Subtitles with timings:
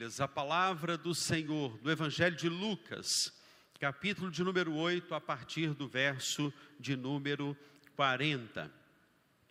[0.00, 3.38] Bíblias, a palavra do Senhor, do Evangelho de Lucas,
[3.78, 7.54] capítulo de número 8, a partir do verso de número
[7.96, 8.72] 40.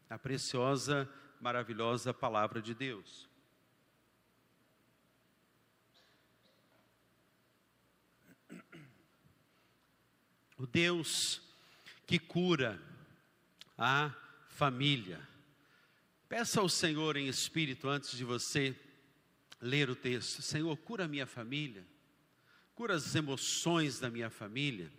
[0.09, 1.07] A preciosa,
[1.39, 3.29] maravilhosa palavra de Deus.
[10.57, 11.43] O Deus
[12.07, 12.81] que cura
[13.77, 14.11] a
[14.47, 15.21] família.
[16.27, 18.75] Peça ao Senhor em espírito antes de você
[19.61, 21.85] ler o texto: Senhor, cura a minha família,
[22.75, 24.91] cura as emoções da minha família,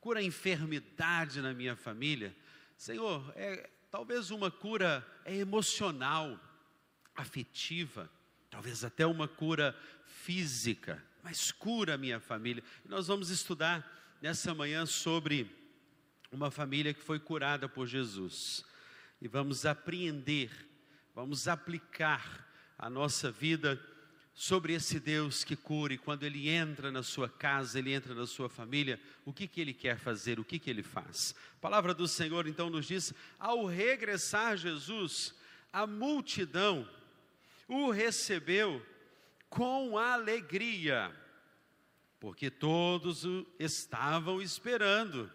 [0.00, 2.34] cura a enfermidade na minha família.
[2.76, 6.38] Senhor, é talvez uma cura é emocional,
[7.14, 8.10] afetiva,
[8.50, 12.62] talvez até uma cura física, mas cura a minha família.
[12.84, 15.50] E nós vamos estudar nessa manhã sobre
[16.30, 18.64] uma família que foi curada por Jesus.
[19.20, 20.50] E vamos apreender,
[21.14, 22.46] vamos aplicar
[22.78, 23.80] a nossa vida
[24.38, 28.24] sobre esse Deus que cura, e quando Ele entra na sua casa, Ele entra na
[28.24, 31.34] sua família, o que, que Ele quer fazer, o que, que Ele faz.
[31.56, 35.34] A palavra do Senhor então nos diz: ao regressar Jesus,
[35.72, 36.88] a multidão
[37.66, 38.80] o recebeu
[39.50, 41.12] com alegria,
[42.20, 45.28] porque todos o estavam esperando.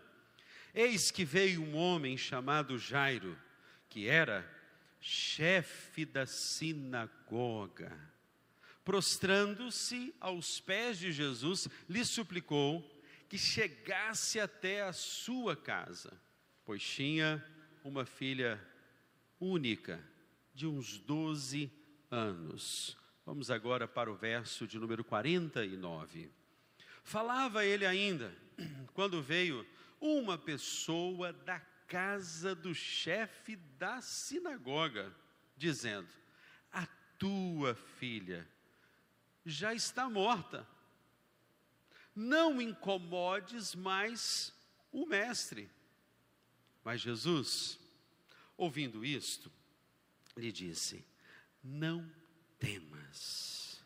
[0.73, 3.37] Eis que veio um homem chamado Jairo,
[3.89, 4.49] que era
[5.01, 8.12] chefe da sinagoga
[8.83, 12.81] prostrando-se aos pés de Jesus, lhe suplicou
[13.29, 16.19] que chegasse até a sua casa,
[16.65, 17.43] pois tinha
[17.83, 18.61] uma filha
[19.39, 20.03] única,
[20.53, 21.71] de uns 12
[22.11, 22.97] anos.
[23.25, 26.29] Vamos agora para o verso de número 49.
[27.03, 28.35] Falava ele ainda,
[28.93, 29.65] quando veio
[29.99, 35.13] uma pessoa da casa do chefe da sinagoga,
[35.57, 36.09] dizendo:
[36.71, 36.85] A
[37.17, 38.47] tua filha
[39.45, 40.67] já está morta.
[42.15, 44.53] Não incomodes mais
[44.91, 45.69] o Mestre.
[46.83, 47.79] Mas Jesus,
[48.57, 49.51] ouvindo isto,
[50.37, 51.05] lhe disse:
[51.63, 52.09] Não
[52.59, 53.83] temas,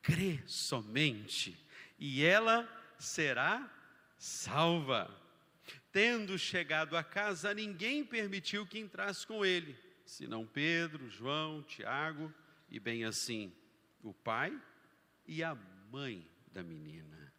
[0.00, 1.58] crê somente,
[1.98, 3.70] e ela será
[4.16, 5.14] salva.
[5.90, 12.32] Tendo chegado a casa, ninguém permitiu que entrasse com ele, senão Pedro, João, Tiago
[12.70, 13.52] e bem assim,
[14.02, 14.56] o pai
[15.28, 15.54] e a
[15.92, 17.32] mãe da menina.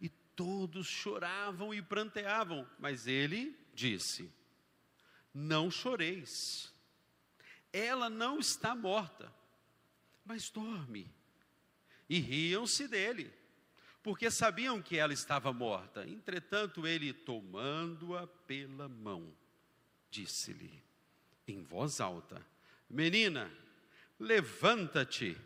[0.00, 4.30] E todos choravam e pranteavam, mas ele disse:
[5.32, 6.72] Não choreis,
[7.72, 9.32] ela não está morta,
[10.24, 11.10] mas dorme.
[12.08, 13.32] E riam-se dele,
[14.02, 16.06] porque sabiam que ela estava morta.
[16.06, 19.32] Entretanto, ele, tomando-a pela mão,
[20.10, 20.82] disse-lhe
[21.46, 22.44] em voz alta:
[22.88, 23.50] Menina,
[24.18, 25.36] levanta-te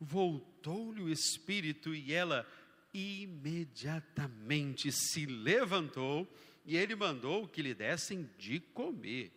[0.00, 2.46] voltou-lhe o espírito e ela
[2.92, 6.26] imediatamente se levantou
[6.64, 9.32] e ele mandou que lhe dessem de comer.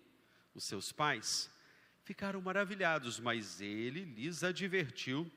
[0.53, 1.49] Os seus pais
[2.03, 5.31] ficaram maravilhados, mas ele lhes advertiu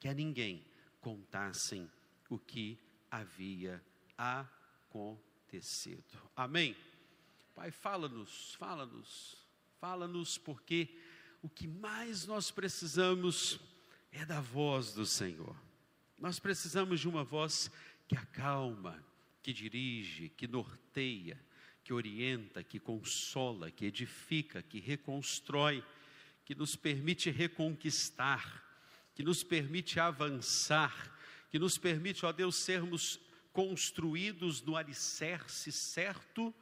[0.00, 0.64] que a ninguém
[1.00, 1.88] contassem
[2.28, 2.78] o que
[3.10, 3.80] havia
[4.18, 6.04] acontecido.
[6.34, 6.76] Amém?
[7.54, 9.36] Pai, fala-nos, fala-nos,
[9.80, 10.98] fala-nos, porque
[11.40, 13.60] o que mais nós precisamos
[14.16, 15.54] é da voz do Senhor.
[16.18, 17.70] Nós precisamos de uma voz
[18.08, 19.04] que acalma,
[19.42, 21.38] que dirige, que norteia,
[21.84, 25.84] que orienta, que consola, que edifica, que reconstrói,
[26.44, 28.64] que nos permite reconquistar,
[29.14, 31.14] que nos permite avançar,
[31.50, 33.20] que nos permite, ó Deus, sermos
[33.52, 36.54] construídos no alicerce certo,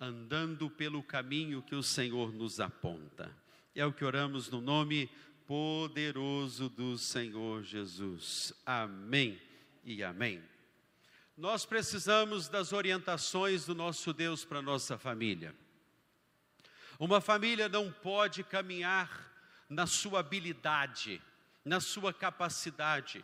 [0.00, 3.30] andando pelo caminho que o Senhor nos aponta.
[3.74, 5.10] É o que oramos no nome
[5.52, 8.54] poderoso do Senhor Jesus.
[8.64, 9.38] Amém
[9.84, 10.42] e amém.
[11.36, 15.54] Nós precisamos das orientações do nosso Deus para nossa família.
[16.98, 19.30] Uma família não pode caminhar
[19.68, 21.20] na sua habilidade,
[21.62, 23.22] na sua capacidade.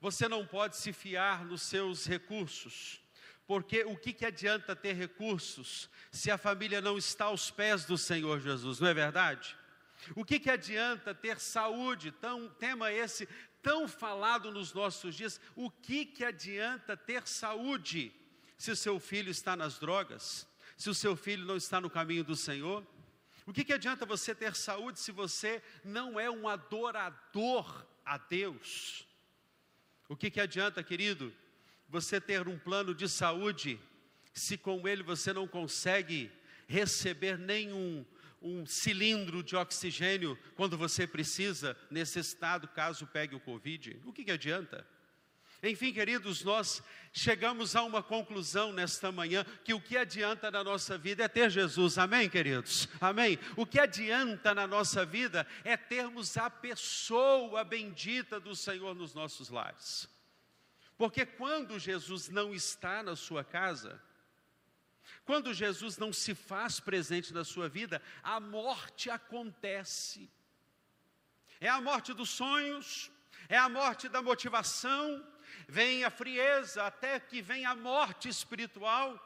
[0.00, 3.00] Você não pode se fiar nos seus recursos,
[3.48, 7.98] porque o que, que adianta ter recursos se a família não está aos pés do
[7.98, 9.60] Senhor Jesus, não é verdade?
[10.16, 13.28] O que, que adianta ter saúde, tão, tema esse
[13.62, 15.40] tão falado nos nossos dias?
[15.54, 18.12] O que, que adianta ter saúde
[18.58, 20.46] se o seu filho está nas drogas?
[20.76, 22.84] Se o seu filho não está no caminho do Senhor?
[23.46, 29.06] O que, que adianta você ter saúde se você não é um adorador a Deus?
[30.08, 31.32] O que, que adianta, querido,
[31.88, 33.80] você ter um plano de saúde
[34.32, 36.30] se com ele você não consegue
[36.66, 38.04] receber nenhum
[38.42, 44.00] um cilindro de oxigênio quando você precisa, nesse estado, caso pegue o Covid?
[44.04, 44.86] O que, que adianta?
[45.62, 50.98] Enfim, queridos, nós chegamos a uma conclusão nesta manhã que o que adianta na nossa
[50.98, 52.88] vida é ter Jesus, amém, queridos?
[53.00, 53.38] Amém?
[53.56, 59.50] O que adianta na nossa vida é termos a pessoa bendita do Senhor nos nossos
[59.50, 60.08] lares.
[60.98, 64.02] Porque quando Jesus não está na sua casa,
[65.24, 70.30] quando Jesus não se faz presente na sua vida, a morte acontece.
[71.60, 73.10] É a morte dos sonhos,
[73.48, 75.24] é a morte da motivação,
[75.68, 79.16] vem a frieza, até que vem a morte espiritual,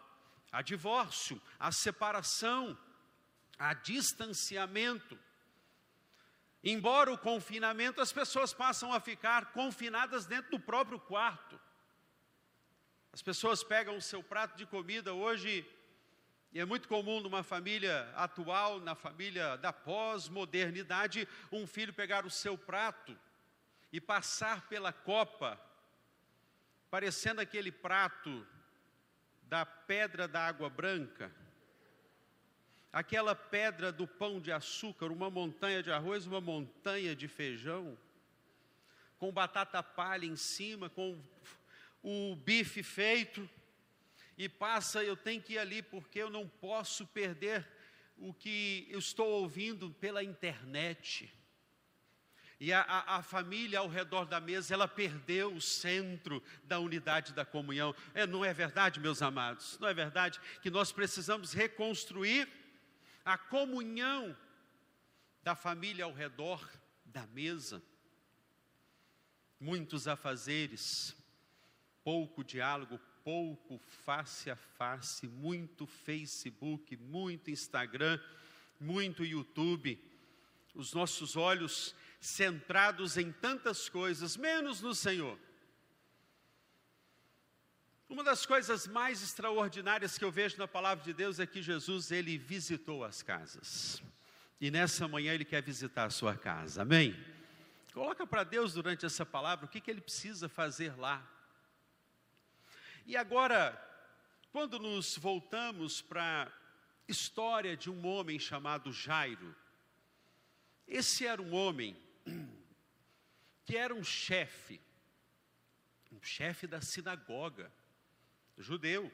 [0.53, 2.77] a divórcio, a separação,
[3.59, 5.19] a distanciamento.
[6.63, 11.59] Embora o confinamento, as pessoas passam a ficar confinadas dentro do próprio quarto.
[13.13, 15.67] As pessoas pegam o seu prato de comida hoje,
[16.57, 22.31] e é muito comum numa família atual, na família da pós-modernidade, um filho pegar o
[22.31, 23.15] seu prato
[23.93, 25.61] e passar pela copa
[26.91, 28.47] parecendo aquele prato
[29.43, 31.31] da pedra da água branca,
[32.91, 37.99] aquela pedra do pão de açúcar, uma montanha de arroz, uma montanha de feijão,
[39.19, 41.23] com batata palha em cima, com
[42.03, 43.47] o bife feito,
[44.37, 47.67] e passa, eu tenho que ir ali porque eu não posso perder
[48.19, 51.33] o que eu estou ouvindo pela internet.
[52.59, 57.35] E a, a, a, família ao redor da mesa, ela perdeu o centro da unidade
[57.35, 57.95] da comunhão.
[58.15, 59.79] É, não é verdade, meus amados?
[59.79, 62.49] Não é verdade que nós precisamos reconstruir
[63.25, 64.37] a comunhão
[65.43, 66.67] da família ao redor
[67.05, 67.83] da mesa?
[69.61, 71.15] Muitos afazeres,
[72.03, 78.21] pouco diálogo, pouco face a face, muito Facebook, muito Instagram,
[78.79, 80.01] muito YouTube.
[80.73, 85.37] Os nossos olhos centrados em tantas coisas, menos no Senhor.
[88.09, 92.13] Uma das coisas mais extraordinárias que eu vejo na palavra de Deus é que Jesus
[92.13, 94.01] ele visitou as casas.
[94.61, 96.83] E nessa manhã ele quer visitar a sua casa.
[96.83, 97.17] Amém.
[97.93, 101.29] Coloca para Deus durante essa palavra o que, que ele precisa fazer lá.
[103.07, 103.81] E agora,
[104.51, 106.53] quando nos voltamos para a
[107.07, 109.55] história de um homem chamado Jairo,
[110.89, 111.97] esse era um homem
[113.65, 114.81] que era um chefe,
[116.11, 117.73] um chefe da sinagoga,
[118.59, 119.09] judeu,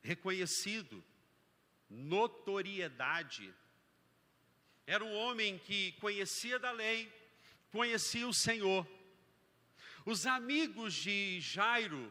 [0.00, 1.04] reconhecido,
[1.90, 3.54] notoriedade.
[4.86, 7.12] Era um homem que conhecia da lei,
[7.70, 8.88] conhecia o Senhor.
[10.06, 12.10] Os amigos de Jairo,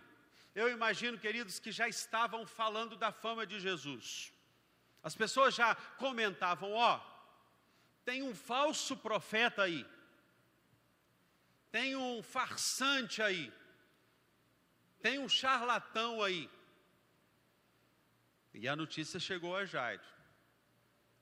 [0.54, 4.34] eu imagino, queridos, que já estavam falando da fama de Jesus.
[5.02, 7.00] As pessoas já comentavam: ó,
[8.04, 9.86] tem um falso profeta aí,
[11.72, 13.52] tem um farsante aí,
[15.02, 16.50] tem um charlatão aí.
[18.54, 20.04] E a notícia chegou a Jairo.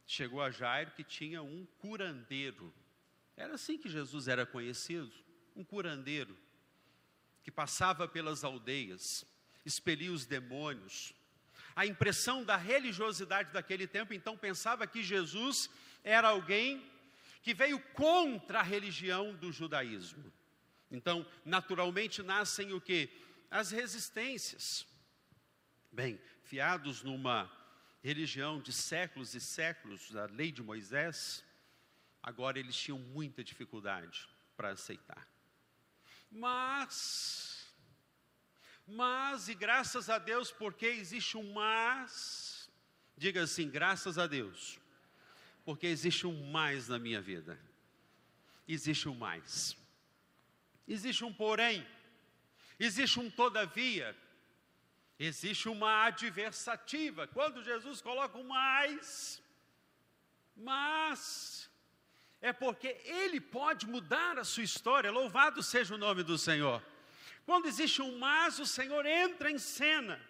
[0.08, 2.74] Chegou a Jairo que tinha um curandeiro.
[3.38, 5.14] Era assim que Jesus era conhecido,
[5.56, 6.36] um curandeiro
[7.50, 9.25] que passava pelas aldeias,
[9.66, 11.16] expelia os demônios.
[11.75, 15.68] A impressão da religiosidade daquele tempo então pensava que Jesus
[16.04, 16.88] era alguém
[17.42, 20.31] que veio contra a religião do judaísmo.
[20.92, 23.10] Então, naturalmente nascem o que?
[23.50, 24.85] As resistências.
[25.92, 27.52] Bem, fiados numa
[28.04, 31.44] religião de séculos e séculos, da lei de Moisés,
[32.21, 35.28] agora eles tinham muita dificuldade para aceitar.
[36.31, 37.74] Mas,
[38.88, 42.69] mas, e graças a Deus, porque existe um mas,
[43.18, 44.80] diga assim: graças a Deus,
[45.66, 47.59] porque existe um mais na minha vida.
[48.68, 49.76] Existe um mais.
[50.88, 51.86] Existe um porém.
[52.80, 54.16] Existe um todavia.
[55.19, 57.28] Existe uma adversativa.
[57.28, 59.42] Quando Jesus coloca um mais,
[60.56, 61.69] mas
[62.42, 65.12] é porque ele pode mudar a sua história.
[65.12, 66.81] Louvado seja o nome do Senhor.
[67.46, 70.22] Quando existe um mas, o Senhor entra em cena.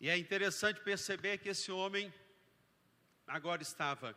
[0.00, 2.12] E é interessante perceber que esse homem
[3.26, 4.16] agora estava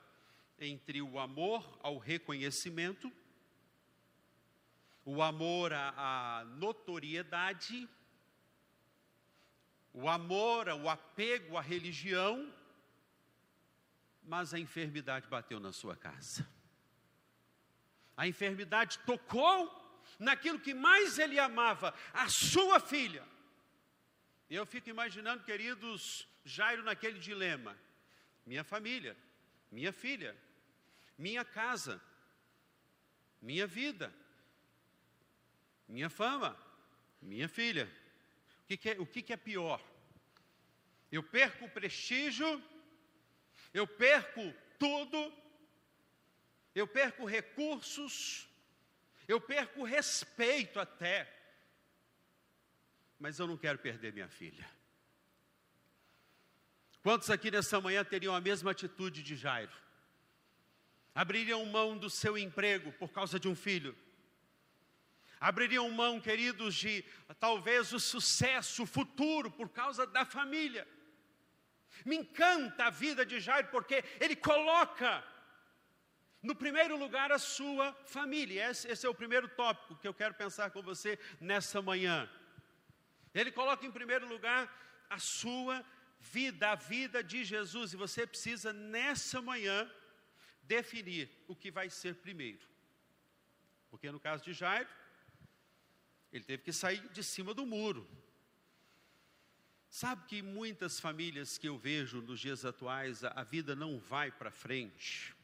[0.60, 3.12] entre o amor ao reconhecimento,
[5.06, 7.88] o amor à, à notoriedade,
[9.94, 12.54] o amor, o apego à religião,
[14.28, 16.48] mas a enfermidade bateu na sua casa.
[18.16, 19.74] A enfermidade tocou
[20.20, 23.24] naquilo que mais ele amava, a sua filha.
[24.50, 27.78] Eu fico imaginando, queridos, Jairo naquele dilema
[28.46, 29.16] minha família,
[29.70, 30.34] minha filha,
[31.18, 32.02] minha casa,
[33.42, 34.14] minha vida,
[35.88, 36.58] minha fama,
[37.22, 37.92] minha filha.
[38.64, 39.82] O que, que, é, o que, que é pior?
[41.12, 42.64] Eu perco o prestígio,
[43.78, 45.32] eu perco tudo,
[46.74, 48.50] eu perco recursos,
[49.28, 51.32] eu perco respeito até,
[53.20, 54.68] mas eu não quero perder minha filha.
[57.04, 59.72] Quantos aqui nessa manhã teriam a mesma atitude de Jairo?
[61.14, 63.96] Abririam mão do seu emprego por causa de um filho?
[65.40, 67.06] Abririam mão, queridos, de
[67.40, 70.88] talvez o sucesso futuro por causa da família?
[72.06, 75.24] Me encanta a vida de Jairo porque ele coloca
[76.42, 78.70] no primeiro lugar a sua família.
[78.70, 82.30] Esse, esse, é o primeiro tópico que eu quero pensar com você nessa manhã.
[83.34, 84.72] Ele coloca em primeiro lugar
[85.10, 85.86] a sua
[86.20, 89.90] vida, a vida de Jesus, e você precisa nessa manhã
[90.64, 92.66] definir o que vai ser primeiro.
[93.90, 94.90] Porque no caso de Jairo,
[96.32, 98.08] ele teve que sair de cima do muro.
[99.90, 104.52] Sabe que muitas famílias que eu vejo nos dias atuais, a, vida não vai para
[104.52, 105.36] frente,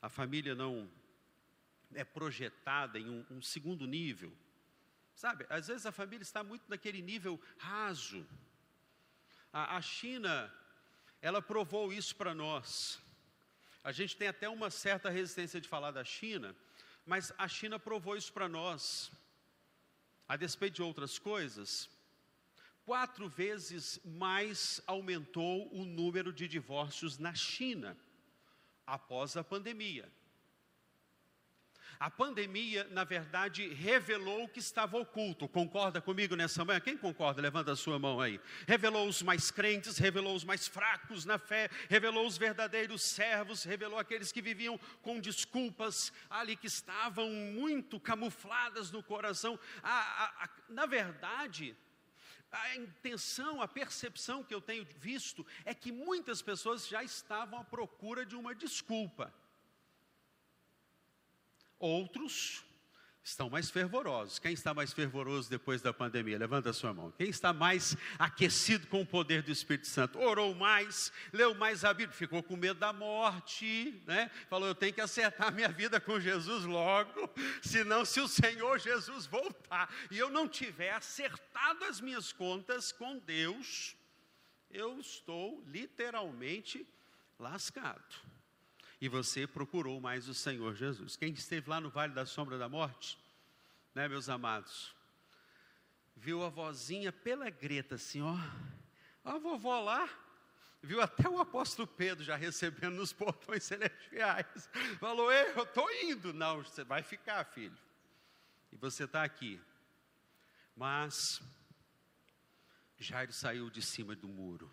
[0.00, 0.90] a família não
[1.94, 4.32] é projetada em um, um segundo nível.
[5.14, 8.26] Sabe, às vezes a família está muito naquele nível raso,
[9.52, 10.52] a, a China,
[11.20, 13.00] ela provou isso para nós.
[13.82, 16.54] A gente tem até uma certa resistência de falar da China,
[17.04, 19.10] mas a China provou isso para nós.
[20.28, 21.90] A despeito de outras coisas,
[22.90, 27.96] quatro vezes mais aumentou o número de divórcios na China
[28.84, 30.10] após a pandemia.
[32.00, 35.46] A pandemia, na verdade, revelou o que estava oculto.
[35.46, 36.80] Concorda comigo nessa manhã?
[36.80, 37.40] Quem concorda?
[37.40, 38.40] Levanta a sua mão aí.
[38.66, 44.00] Revelou os mais crentes, revelou os mais fracos na fé, revelou os verdadeiros servos, revelou
[44.00, 49.56] aqueles que viviam com desculpas ali que estavam muito camufladas no coração.
[49.80, 51.76] A, a, a, na verdade,
[52.50, 57.64] a intenção, a percepção que eu tenho visto é que muitas pessoas já estavam à
[57.64, 59.32] procura de uma desculpa.
[61.78, 62.64] Outros
[63.22, 64.38] estão mais fervorosos.
[64.38, 66.38] Quem está mais fervoroso depois da pandemia?
[66.38, 67.12] Levanta a sua mão.
[67.12, 70.18] Quem está mais aquecido com o poder do Espírito Santo?
[70.18, 74.30] Orou mais, leu mais a Bíblia, ficou com medo da morte, né?
[74.48, 77.30] Falou: eu tenho que acertar minha vida com Jesus logo,
[77.62, 83.18] senão, se o Senhor Jesus voltar e eu não tiver acertado as minhas contas com
[83.18, 83.96] Deus,
[84.70, 86.86] eu estou literalmente
[87.38, 88.30] lascado
[89.00, 91.16] e você procurou mais o Senhor Jesus.
[91.16, 93.18] Quem esteve lá no vale da sombra da morte,
[93.94, 94.94] né, meus amados,
[96.14, 98.36] viu a vozinha pela greta assim, ó,
[99.24, 100.08] a vovó lá,
[100.82, 106.32] viu até o apóstolo Pedro já recebendo nos portões celestiais, falou: Ei, eu estou indo.
[106.32, 107.76] Não, você vai ficar, filho.
[108.72, 109.60] E você está aqui.
[110.76, 111.42] Mas
[112.98, 114.70] Jairo saiu de cima do muro.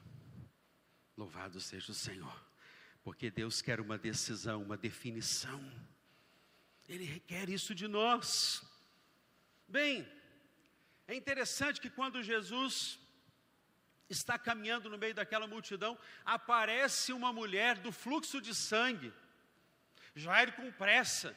[1.15, 2.46] Louvado seja o Senhor.
[3.07, 5.63] Porque Deus quer uma decisão, uma definição.
[6.89, 8.61] Ele requer isso de nós.
[9.65, 10.05] Bem,
[11.07, 12.99] é interessante que quando Jesus
[14.09, 19.13] está caminhando no meio daquela multidão, aparece uma mulher do fluxo de sangue.
[20.13, 21.33] Jairo com pressa.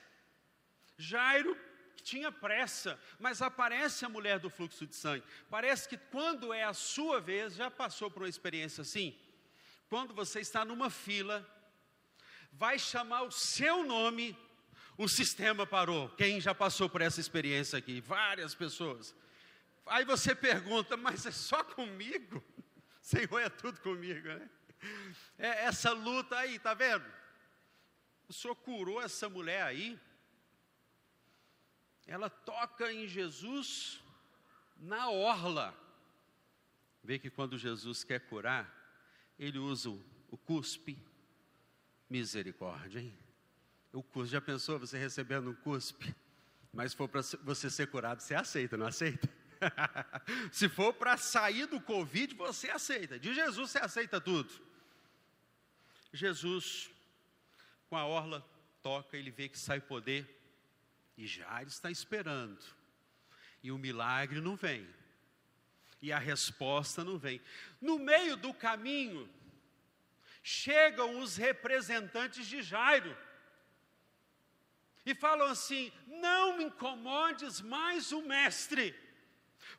[0.99, 1.57] Jairo
[2.03, 5.25] tinha pressa, mas aparece a mulher do fluxo de sangue.
[5.49, 9.17] Parece que quando é a sua vez, já passou por uma experiência assim?
[9.89, 11.49] Quando você está numa fila
[12.53, 14.37] vai chamar o seu nome,
[14.97, 16.09] o sistema parou.
[16.11, 18.01] Quem já passou por essa experiência aqui?
[18.01, 19.15] Várias pessoas.
[19.87, 22.43] Aí você pergunta, mas é só comigo?
[23.01, 24.51] Senhor, é tudo comigo, né?
[25.39, 27.05] É essa luta aí, tá vendo?
[28.29, 29.99] O Senhor curou essa mulher aí.
[32.07, 34.01] Ela toca em Jesus
[34.77, 35.75] na orla.
[37.03, 38.71] Vê que quando Jesus quer curar,
[39.39, 39.91] ele usa
[40.29, 41.03] o cuspe,
[42.11, 43.17] Misericórdia, hein?
[43.93, 46.15] O cuspe, já pensou você recebendo um cuspe?
[46.73, 49.29] Mas se for para você ser curado, você aceita, não aceita?
[50.53, 53.19] se for para sair do Covid, você aceita.
[53.19, 54.51] De Jesus, você aceita tudo.
[56.13, 56.91] Jesus,
[57.89, 58.45] com a orla,
[58.83, 60.27] toca, ele vê que sai poder,
[61.17, 62.59] e já está esperando.
[63.63, 64.89] E o milagre não vem.
[66.01, 67.41] E a resposta não vem.
[67.81, 69.29] No meio do caminho,
[70.43, 73.17] chegam os representantes de Jairo
[75.05, 78.95] e falam assim: Não me incomodes mais o mestre,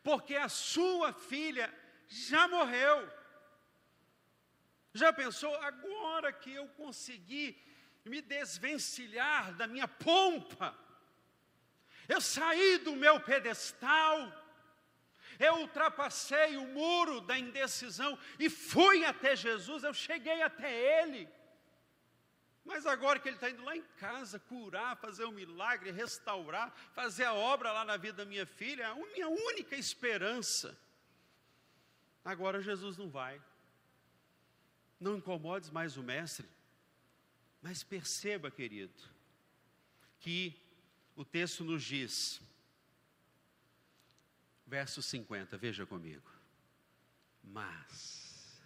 [0.04, 1.74] porque a sua filha
[2.08, 3.12] já morreu.
[4.94, 5.56] Já pensou?
[5.58, 7.58] Agora que eu consegui
[8.04, 10.78] me desvencilhar da minha pompa,
[12.10, 14.41] eu saí do meu pedestal,
[15.46, 21.28] eu ultrapassei o muro da indecisão e fui até Jesus, eu cheguei até Ele.
[22.64, 27.24] Mas agora que Ele está indo lá em casa curar, fazer um milagre, restaurar, fazer
[27.26, 30.78] a obra lá na vida da minha filha, é a minha única esperança.
[32.24, 33.42] Agora Jesus não vai.
[35.00, 36.48] Não incomodes mais o Mestre.
[37.62, 38.94] Mas perceba, querido,
[40.20, 40.56] que
[41.16, 42.40] o texto nos diz,
[44.72, 46.32] verso 50, veja comigo.
[47.44, 48.64] Mas,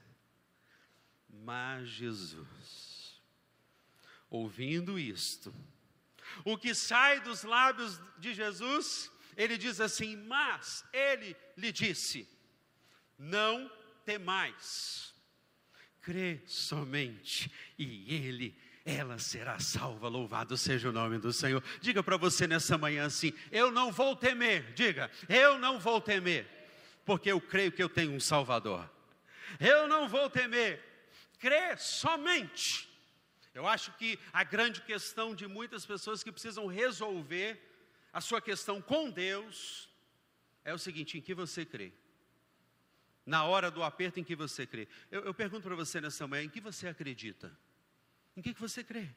[1.27, 3.19] mas Jesus,
[4.29, 5.51] ouvindo isto,
[6.43, 12.29] o que sai dos lábios de Jesus, ele diz assim: Mas ele lhe disse:
[13.17, 13.67] Não
[14.05, 15.11] temais,
[16.01, 20.07] crê somente, e ele ela será salva.
[20.07, 21.63] Louvado seja o nome do Senhor.
[21.81, 24.73] Diga para você nessa manhã assim: eu não vou temer.
[24.73, 26.47] Diga, eu não vou temer,
[27.03, 28.87] porque eu creio que eu tenho um Salvador.
[29.59, 30.83] Eu não vou temer.
[31.39, 32.87] Crê somente.
[33.55, 37.59] Eu acho que a grande questão de muitas pessoas que precisam resolver
[38.13, 39.89] a sua questão com Deus
[40.63, 41.91] é o seguinte: em que você crê?
[43.25, 44.87] Na hora do aperto, em que você crê?
[45.09, 47.64] Eu, eu pergunto para você nessa manhã: em que você acredita?
[48.35, 49.09] Em que, que você crê?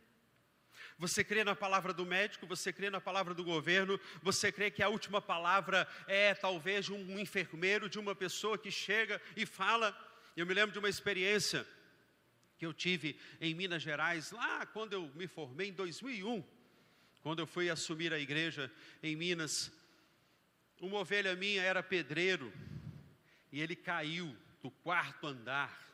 [0.98, 4.82] Você crê na palavra do médico, você crê na palavra do governo, você crê que
[4.82, 9.96] a última palavra é talvez de um enfermeiro, de uma pessoa que chega e fala.
[10.36, 11.66] Eu me lembro de uma experiência
[12.58, 16.44] que eu tive em Minas Gerais, lá quando eu me formei em 2001,
[17.22, 18.70] quando eu fui assumir a igreja
[19.00, 19.72] em Minas.
[20.80, 22.52] Uma ovelha minha era pedreiro
[23.52, 25.88] e ele caiu do quarto andar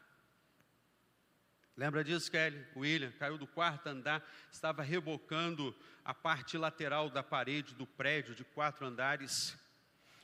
[1.77, 2.65] Lembra disso, Kelly?
[2.77, 8.33] O William caiu do quarto andar, estava rebocando a parte lateral da parede do prédio
[8.33, 9.57] de quatro andares.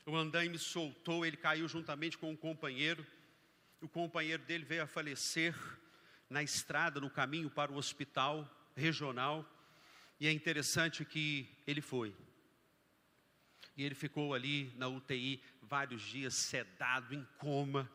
[0.07, 3.05] O andaime soltou, ele caiu juntamente com um companheiro.
[3.81, 5.57] O companheiro dele veio a falecer
[6.29, 9.45] na estrada, no caminho para o hospital regional.
[10.21, 12.15] E é interessante que ele foi.
[13.77, 17.91] E ele ficou ali na UTI vários dias, sedado, em coma.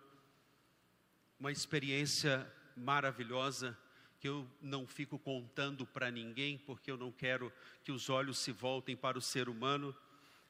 [1.39, 3.77] Uma experiência maravilhosa
[4.19, 7.51] que eu não fico contando para ninguém, porque eu não quero
[7.83, 9.95] que os olhos se voltem para o ser humano.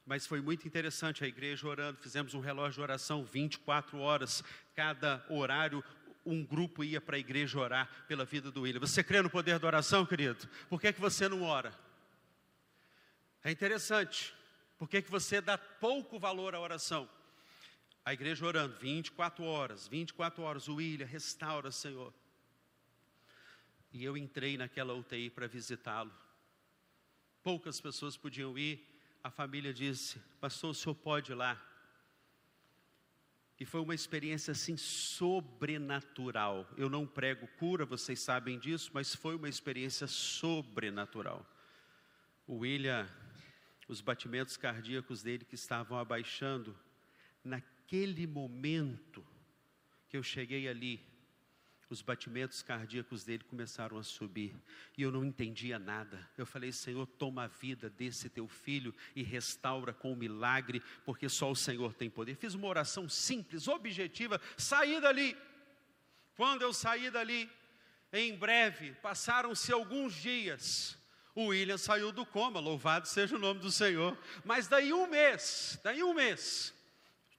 [0.05, 4.43] Mas foi muito interessante a igreja orando, fizemos um relógio de oração 24 horas,
[4.75, 5.83] cada horário
[6.25, 8.79] um grupo ia para a igreja orar pela vida do William.
[8.79, 10.47] Você crê no poder da oração, querido?
[10.67, 11.71] Por que, que você não ora?
[13.43, 14.33] É interessante.
[14.77, 17.07] Por que, que você dá pouco valor à oração?
[18.05, 22.13] A igreja orando 24 horas, 24 horas, o William, restaura, Senhor.
[23.91, 26.13] E eu entrei naquela UTI para visitá-lo.
[27.41, 28.87] Poucas pessoas podiam ir.
[29.23, 31.59] A família disse: Pastor, o senhor pode ir lá.
[33.59, 36.69] E foi uma experiência assim sobrenatural.
[36.77, 41.43] Eu não prego cura, vocês sabem disso, mas foi uma experiência sobrenatural.
[42.45, 43.09] O William,
[43.87, 46.77] os batimentos cardíacos dele que estavam abaixando,
[47.43, 47.74] naquele
[48.27, 49.25] momento
[50.09, 51.01] que eu cheguei ali,
[51.89, 54.55] os batimentos cardíacos dele começaram a subir
[54.97, 56.27] e eu não entendia nada.
[56.37, 61.29] Eu falei, Senhor, toma a vida desse teu filho e restaura com um milagre, porque
[61.29, 62.35] só o Senhor tem poder.
[62.35, 65.37] Fiz uma oração simples, objetiva, saí dali.
[66.35, 67.49] Quando eu saí dali,
[68.11, 70.97] em breve, passaram-se alguns dias.
[71.35, 74.17] O William saiu do coma, louvado seja o nome do Senhor.
[74.43, 76.73] Mas daí um mês, daí um mês,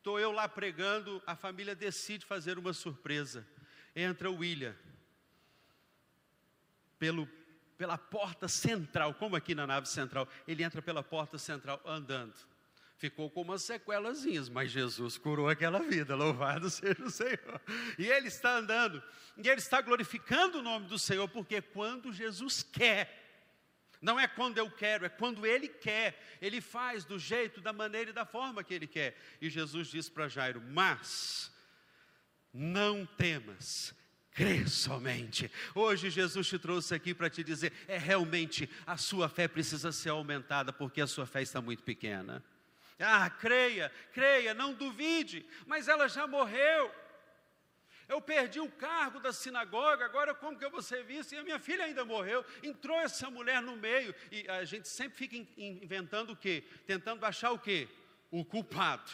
[0.07, 3.45] Estou eu lá pregando, a família decide fazer uma surpresa.
[3.93, 4.73] Entra o William,
[6.97, 7.29] pelo,
[7.77, 12.37] pela porta central, como aqui na nave central, ele entra pela porta central andando.
[12.97, 17.61] Ficou com umas sequelazinhas, mas Jesus curou aquela vida, louvado seja o Senhor.
[17.99, 19.03] E ele está andando,
[19.37, 23.26] e ele está glorificando o nome do Senhor, porque quando Jesus quer,
[24.07, 26.23] não é quando eu quero, é quando Ele quer.
[26.41, 29.19] Ele faz do jeito, da maneira e da forma que Ele quer.
[29.41, 31.51] E Jesus diz para Jairo: Mas
[32.55, 33.93] não temas,
[34.31, 35.51] crê somente.
[35.75, 40.11] Hoje Jesus te trouxe aqui para te dizer: é realmente a sua fé precisa ser
[40.11, 42.45] aumentada, porque a sua fé está muito pequena.
[43.01, 46.95] Ah, creia, creia, não duvide, mas ela já morreu.
[48.09, 51.35] Eu perdi o cargo da sinagoga, agora como que eu vou ser visto?
[51.35, 52.45] E a minha filha ainda morreu.
[52.63, 54.15] Entrou essa mulher no meio.
[54.31, 56.65] E a gente sempre fica inventando o quê?
[56.87, 57.89] Tentando achar o quê?
[58.31, 59.11] O culpado.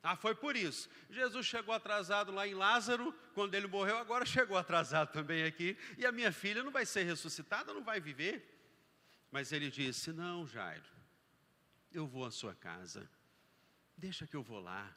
[0.00, 0.88] Ah, foi por isso.
[1.08, 6.04] Jesus chegou atrasado lá em Lázaro, quando ele morreu, agora chegou atrasado também aqui, e
[6.04, 8.46] a minha filha não vai ser ressuscitada, não vai viver.
[9.32, 10.84] Mas ele disse: Não, Jairo,
[11.90, 13.10] eu vou à sua casa,
[13.96, 14.94] deixa que eu vou lá.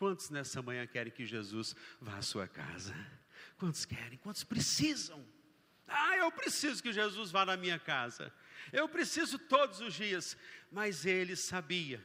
[0.00, 2.94] Quantos nessa manhã querem que Jesus vá à sua casa?
[3.58, 4.16] Quantos querem?
[4.16, 5.22] Quantos precisam?
[5.86, 8.32] Ah, eu preciso que Jesus vá na minha casa.
[8.72, 10.38] Eu preciso todos os dias.
[10.72, 12.02] Mas ele sabia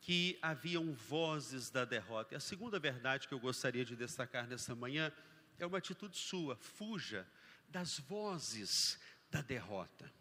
[0.00, 2.34] que haviam vozes da derrota.
[2.34, 5.12] E a segunda verdade que eu gostaria de destacar nessa manhã
[5.60, 7.24] é uma atitude sua: fuja
[7.68, 8.98] das vozes
[9.30, 10.12] da derrota.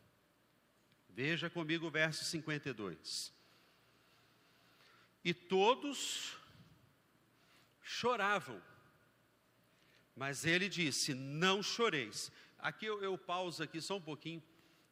[1.09, 3.33] Veja comigo o verso 52.
[5.23, 6.44] E todos
[7.85, 8.59] choravam,
[10.15, 12.31] mas ele disse: Não choreis.
[12.57, 14.43] Aqui eu, eu pauso aqui só um pouquinho,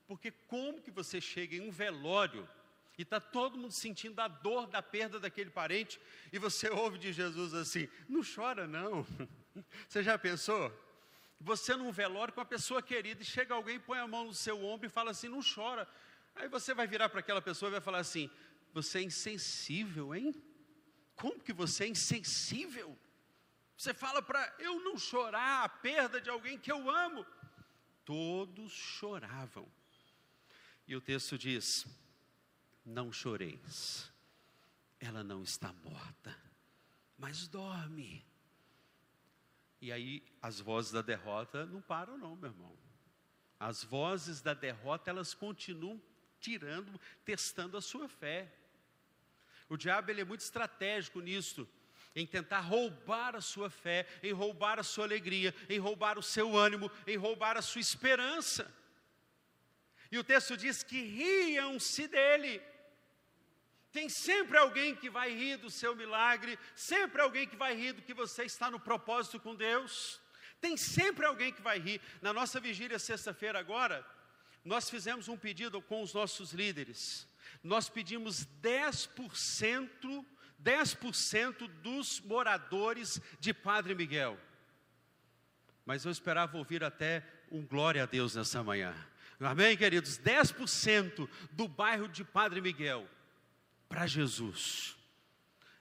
[0.08, 2.48] porque como que você chega em um velório
[2.96, 6.00] e está todo mundo sentindo a dor da perda daquele parente,
[6.32, 9.06] e você ouve de Jesus assim: não chora não.
[9.88, 10.72] Você já pensou?
[11.40, 14.64] Você num velório com a pessoa querida, e chega alguém, põe a mão no seu
[14.66, 15.88] ombro e fala assim: não chora.
[16.36, 18.30] Aí você vai virar para aquela pessoa e vai falar assim:
[18.74, 20.34] você é insensível, hein?
[21.16, 22.98] Como que você é insensível?
[23.78, 27.26] Você fala para eu não chorar a perda de alguém que eu amo
[28.06, 29.68] todos choravam.
[30.88, 31.86] E o texto diz:
[32.86, 34.12] Não choreis,
[35.00, 36.38] ela não está morta,
[37.18, 38.26] mas dorme.
[39.82, 42.78] E aí as vozes da derrota não param, não, meu irmão.
[43.60, 46.02] As vozes da derrota, elas continuam
[46.40, 48.54] tirando, testando a sua fé.
[49.70, 51.68] O diabo ele é muito estratégico nisso
[52.16, 56.56] em tentar roubar a sua fé, em roubar a sua alegria, em roubar o seu
[56.56, 58.72] ânimo, em roubar a sua esperança.
[60.12, 62.62] E o texto diz que riam-se dele.
[63.92, 68.02] Tem sempre alguém que vai rir do seu milagre, sempre alguém que vai rir do
[68.02, 70.22] que você está no propósito com Deus.
[70.62, 72.00] Tem sempre alguém que vai rir.
[72.22, 74.06] Na nossa vigília sexta-feira agora,
[74.64, 77.28] nós fizemos um pedido com os nossos líderes.
[77.64, 80.26] Nós pedimos 10%
[80.64, 84.40] 10% dos moradores de Padre Miguel.
[85.86, 88.96] Mas eu esperava ouvir até um glória a Deus nessa manhã.
[89.40, 90.18] Amém, queridos?
[90.18, 93.08] 10% do bairro de Padre Miguel
[93.90, 94.96] para Jesus.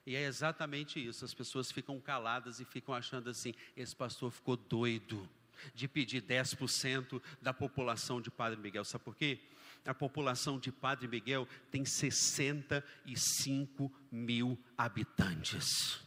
[0.04, 4.56] E é exatamente isso, as pessoas ficam caladas e ficam achando assim: esse pastor ficou
[4.56, 5.28] doido
[5.72, 8.84] de pedir 10% da população de Padre Miguel.
[8.84, 9.38] Sabe por quê?
[9.84, 16.00] A população de Padre Miguel tem 65 mil habitantes.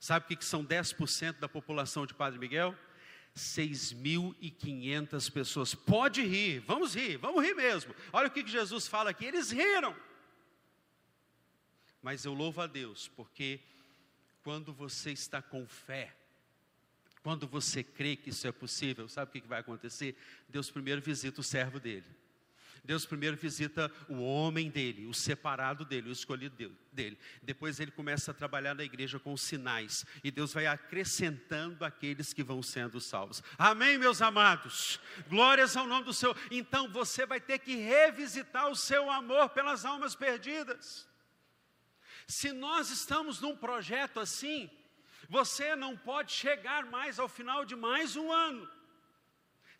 [0.00, 2.76] Sabe o que são 10% da população de Padre Miguel?
[3.36, 5.74] 6.500 pessoas.
[5.74, 7.94] Pode rir, vamos rir, vamos rir mesmo.
[8.12, 9.94] Olha o que Jesus fala aqui, eles riram.
[12.02, 13.60] Mas eu louvo a Deus, porque
[14.42, 16.14] quando você está com fé,
[17.22, 20.16] quando você crê que isso é possível, sabe o que vai acontecer?
[20.48, 22.04] Deus primeiro visita o servo dele.
[22.84, 27.16] Deus primeiro visita o homem dele, o separado dele, o escolhido dele.
[27.40, 30.04] Depois ele começa a trabalhar na igreja com sinais.
[30.24, 33.42] E Deus vai acrescentando aqueles que vão sendo salvos.
[33.56, 34.98] Amém, meus amados?
[35.28, 36.36] Glórias ao nome do Senhor.
[36.50, 41.06] Então você vai ter que revisitar o seu amor pelas almas perdidas.
[42.26, 44.68] Se nós estamos num projeto assim,
[45.28, 48.68] você não pode chegar mais ao final de mais um ano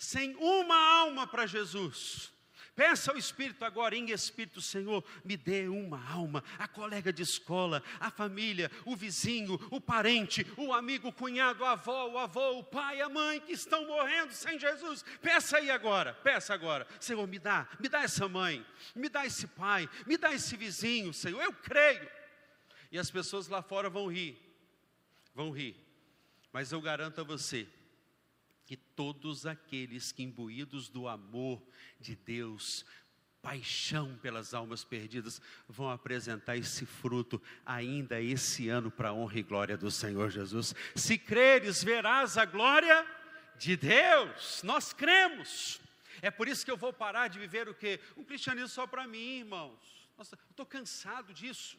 [0.02, 2.31] sem uma alma para Jesus.
[2.74, 7.82] Peça ao Espírito agora, em Espírito, Senhor, me dê uma alma, a colega de escola,
[8.00, 12.64] a família, o vizinho, o parente, o amigo, o cunhado, a avó, o avô, o
[12.64, 15.04] pai, a mãe que estão morrendo sem Jesus.
[15.20, 19.46] Peça aí agora, peça agora, Senhor, me dá, me dá essa mãe, me dá esse
[19.46, 22.08] pai, me dá esse vizinho, Senhor, eu creio.
[22.90, 24.40] E as pessoas lá fora vão rir,
[25.34, 25.76] vão rir,
[26.50, 27.68] mas eu garanto a você,
[28.64, 31.62] que todos aqueles que imbuídos do amor
[32.00, 32.84] de Deus,
[33.40, 39.42] paixão pelas almas perdidas, vão apresentar esse fruto ainda esse ano para a honra e
[39.42, 40.74] glória do Senhor Jesus.
[40.94, 43.06] Se creres, verás a glória
[43.56, 44.62] de Deus.
[44.62, 45.80] Nós cremos.
[46.20, 47.98] É por isso que eu vou parar de viver o quê?
[48.16, 50.08] Um cristianismo só para mim, irmãos.
[50.16, 51.76] Nossa, eu estou cansado disso.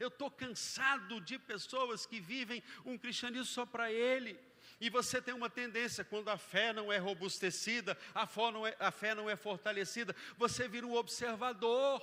[0.00, 4.38] Eu estou cansado de pessoas que vivem um cristianismo só para ele.
[4.80, 8.76] E você tem uma tendência, quando a fé não é robustecida, a fé não é,
[8.78, 12.00] a fé não é fortalecida, você vira um observador,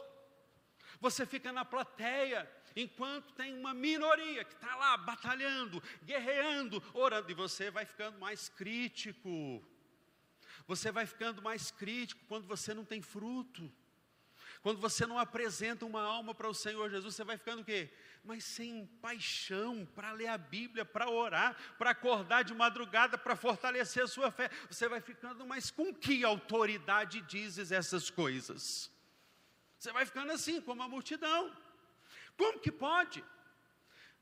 [0.99, 7.33] você fica na plateia, enquanto tem uma minoria que está lá batalhando, guerreando, orando, e
[7.33, 9.65] você vai ficando mais crítico.
[10.67, 13.71] Você vai ficando mais crítico quando você não tem fruto.
[14.65, 17.87] Quando você não apresenta uma alma para o Senhor Jesus, você vai ficando o quê?
[18.23, 24.01] Mas sem paixão para ler a Bíblia, para orar, para acordar de madrugada, para fortalecer
[24.01, 24.49] a sua fé.
[24.67, 28.89] Você vai ficando, mas com que autoridade dizes essas coisas?
[29.77, 31.55] Você vai ficando assim, como a multidão.
[32.35, 33.23] Como que pode?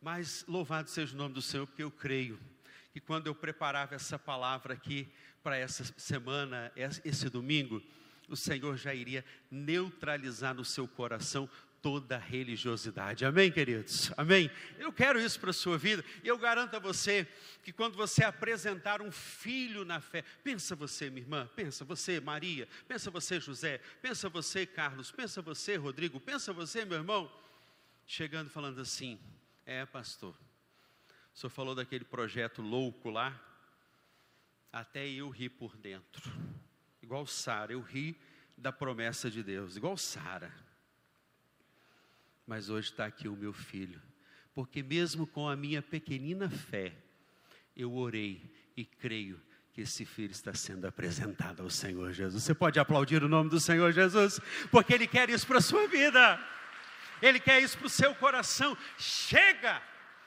[0.01, 2.37] Mas louvado seja o nome do Senhor, porque eu creio
[2.91, 5.09] que quando eu preparava essa palavra aqui
[5.41, 7.81] para essa semana, esse domingo,
[8.29, 11.49] o Senhor já iria neutralizar no seu coração
[11.83, 13.25] toda religiosidade.
[13.25, 14.09] Amém, queridos?
[14.15, 14.49] Amém?
[14.79, 16.03] Eu quero isso para a sua vida.
[16.23, 17.27] E eu garanto a você
[17.61, 22.69] que quando você apresentar um filho na fé, pensa você, minha irmã, pensa você, Maria,
[22.87, 27.29] pensa você, José, pensa você, Carlos, pensa você, Rodrigo, pensa você, meu irmão,
[28.07, 29.19] chegando falando assim:
[29.65, 30.33] é, pastor,
[31.33, 33.37] o senhor falou daquele projeto louco lá,
[34.71, 36.31] até eu ri por dentro
[37.03, 38.17] igual Sara, eu ri
[38.57, 40.51] da promessa de Deus, igual Sara.
[42.47, 44.01] Mas hoje está aqui o meu filho,
[44.55, 46.95] porque mesmo com a minha pequenina fé,
[47.75, 49.39] eu orei e creio
[49.73, 52.43] que esse filho está sendo apresentado ao Senhor Jesus.
[52.43, 54.39] Você pode aplaudir o nome do Senhor Jesus,
[54.71, 56.39] porque Ele quer isso para a sua vida,
[57.21, 58.77] Ele quer isso para o seu coração.
[58.97, 59.81] Chega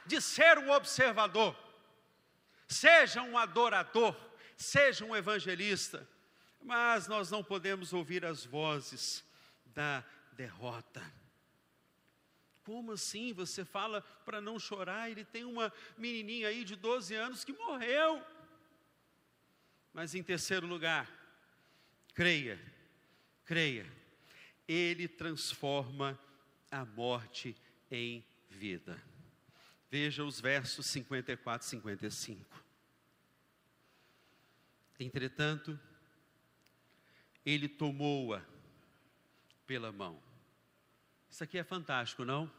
[0.04, 1.56] de ser um observador,
[2.66, 4.16] seja um adorador,
[4.56, 6.06] seja um evangelista
[6.66, 9.24] mas nós não podemos ouvir as vozes
[9.66, 11.00] da derrota.
[12.64, 13.32] Como assim?
[13.32, 15.08] Você fala para não chorar?
[15.08, 18.20] Ele tem uma menininha aí de 12 anos que morreu.
[19.94, 21.08] Mas em terceiro lugar,
[22.12, 22.60] creia,
[23.44, 23.86] creia,
[24.66, 26.18] ele transforma
[26.68, 27.54] a morte
[27.88, 29.00] em vida.
[29.88, 32.64] Veja os versos 54 e 55.
[34.98, 35.78] Entretanto,
[37.46, 38.44] ele tomou-a
[39.66, 40.20] pela mão.
[41.30, 42.52] Isso aqui é fantástico, não?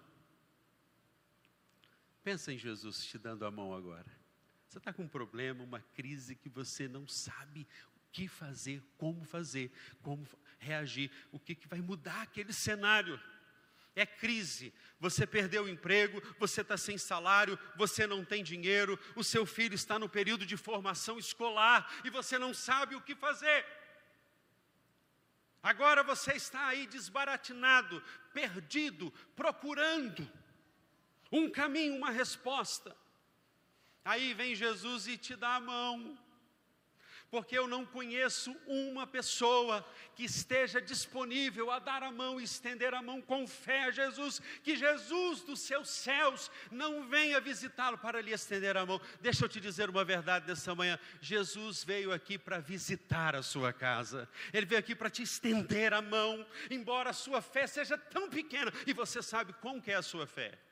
[2.23, 4.06] Pensa em Jesus te dando a mão agora.
[4.67, 9.26] Você está com um problema, uma crise que você não sabe o que fazer, como
[9.26, 9.71] fazer,
[10.02, 10.26] como
[10.58, 13.19] reagir, o que, que vai mudar aquele cenário.
[13.95, 19.23] É crise, você perdeu o emprego, você está sem salário, você não tem dinheiro, o
[19.23, 23.65] seu filho está no período de formação escolar e você não sabe o que fazer.
[25.62, 30.30] Agora você está aí desbaratinado, perdido, procurando
[31.32, 32.96] um caminho, uma resposta.
[34.06, 36.17] Aí vem Jesus e te dá a mão
[37.30, 39.86] porque eu não conheço uma pessoa
[40.16, 44.42] que esteja disponível a dar a mão e estender a mão com fé a Jesus,
[44.63, 49.02] que Jesus dos seus céus não venha visitá-lo para lhe estender a mão.
[49.22, 53.74] Deixa eu te dizer uma verdade nessa manhã: Jesus veio aqui para visitar a sua
[53.74, 58.30] casa, ele veio aqui para te estender a mão, embora a sua fé seja tão
[58.30, 60.67] pequena, e você sabe como que é a sua fé.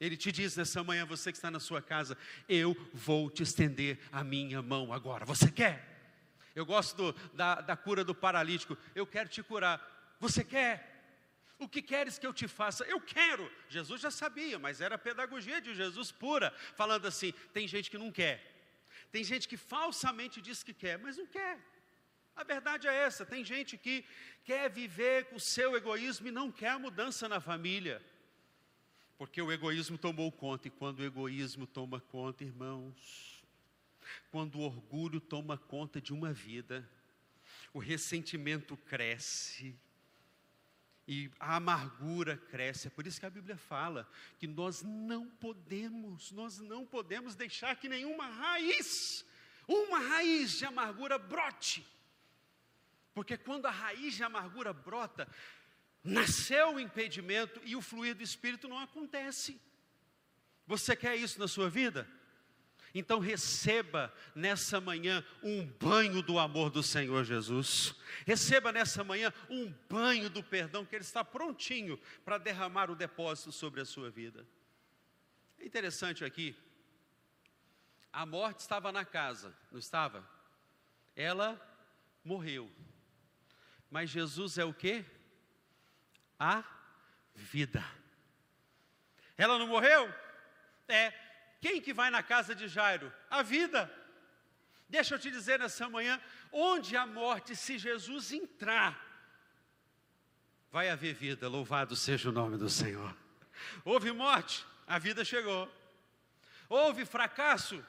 [0.00, 2.16] Ele te diz nessa manhã, você que está na sua casa,
[2.48, 5.26] eu vou te estender a minha mão agora.
[5.26, 5.86] Você quer?
[6.54, 8.78] Eu gosto do, da, da cura do paralítico.
[8.94, 9.78] Eu quero te curar.
[10.18, 10.90] Você quer?
[11.58, 12.84] O que queres que eu te faça?
[12.84, 13.50] Eu quero.
[13.68, 17.98] Jesus já sabia, mas era a pedagogia de Jesus pura, falando assim: tem gente que
[17.98, 18.42] não quer.
[19.12, 21.58] Tem gente que falsamente diz que quer, mas não quer.
[22.34, 24.02] A verdade é essa: tem gente que
[24.44, 28.02] quer viver com o seu egoísmo e não quer a mudança na família.
[29.20, 33.44] Porque o egoísmo tomou conta, e quando o egoísmo toma conta, irmãos,
[34.30, 36.88] quando o orgulho toma conta de uma vida,
[37.74, 39.78] o ressentimento cresce,
[41.06, 42.86] e a amargura cresce.
[42.86, 47.76] É por isso que a Bíblia fala que nós não podemos, nós não podemos deixar
[47.76, 49.22] que nenhuma raiz,
[49.68, 51.86] uma raiz de amargura brote.
[53.12, 55.28] Porque quando a raiz de amargura brota,
[56.02, 59.60] nasceu o impedimento e o fluir do Espírito não acontece.
[60.66, 62.08] Você quer isso na sua vida?
[62.94, 67.94] Então receba nessa manhã um banho do amor do Senhor Jesus.
[68.26, 73.52] Receba nessa manhã um banho do perdão, que Ele está prontinho para derramar o depósito
[73.52, 74.46] sobre a sua vida.
[75.58, 76.56] É interessante aqui,
[78.12, 80.28] a morte estava na casa, não estava?
[81.14, 81.60] Ela
[82.24, 82.70] morreu.
[83.90, 85.04] Mas Jesus é o que?
[86.40, 86.64] A
[87.34, 87.84] vida.
[89.36, 90.12] Ela não morreu?
[90.88, 91.12] É.
[91.60, 93.12] Quem que vai na casa de Jairo?
[93.28, 93.92] A vida.
[94.88, 98.98] Deixa eu te dizer nessa manhã, onde a morte, se Jesus entrar,
[100.72, 103.14] vai haver vida, louvado seja o nome do Senhor.
[103.84, 105.70] Houve morte, a vida chegou.
[106.68, 107.84] Houve fracasso,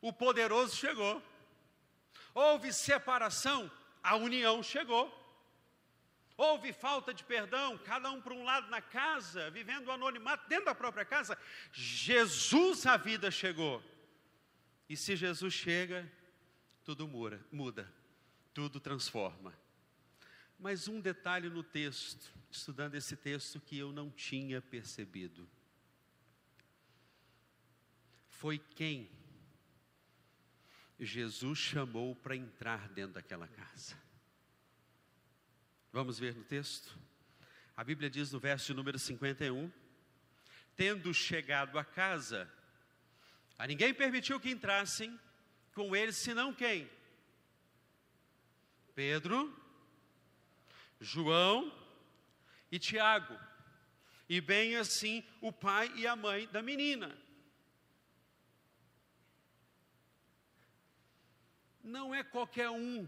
[0.00, 1.22] o poderoso chegou.
[2.34, 3.70] Houve separação,
[4.02, 5.21] a união chegou.
[6.36, 10.66] Houve falta de perdão, cada um para um lado na casa, vivendo o anonimato dentro
[10.66, 11.38] da própria casa.
[11.72, 13.82] Jesus, a vida chegou.
[14.88, 16.10] E se Jesus chega,
[16.84, 18.02] tudo muda, muda
[18.52, 19.52] tudo transforma.
[20.58, 25.48] Mas um detalhe no texto, estudando esse texto que eu não tinha percebido.
[28.28, 29.10] Foi quem
[30.98, 33.96] Jesus chamou para entrar dentro daquela casa.
[35.92, 36.98] Vamos ver no texto?
[37.76, 39.70] A Bíblia diz no verso número 51:
[40.74, 42.50] Tendo chegado à casa,
[43.58, 45.20] a ninguém permitiu que entrassem
[45.74, 46.90] com eles, senão quem?
[48.94, 49.54] Pedro,
[50.98, 51.70] João
[52.70, 53.38] e Tiago,
[54.30, 57.14] e bem assim o pai e a mãe da menina.
[61.84, 63.06] Não é qualquer um.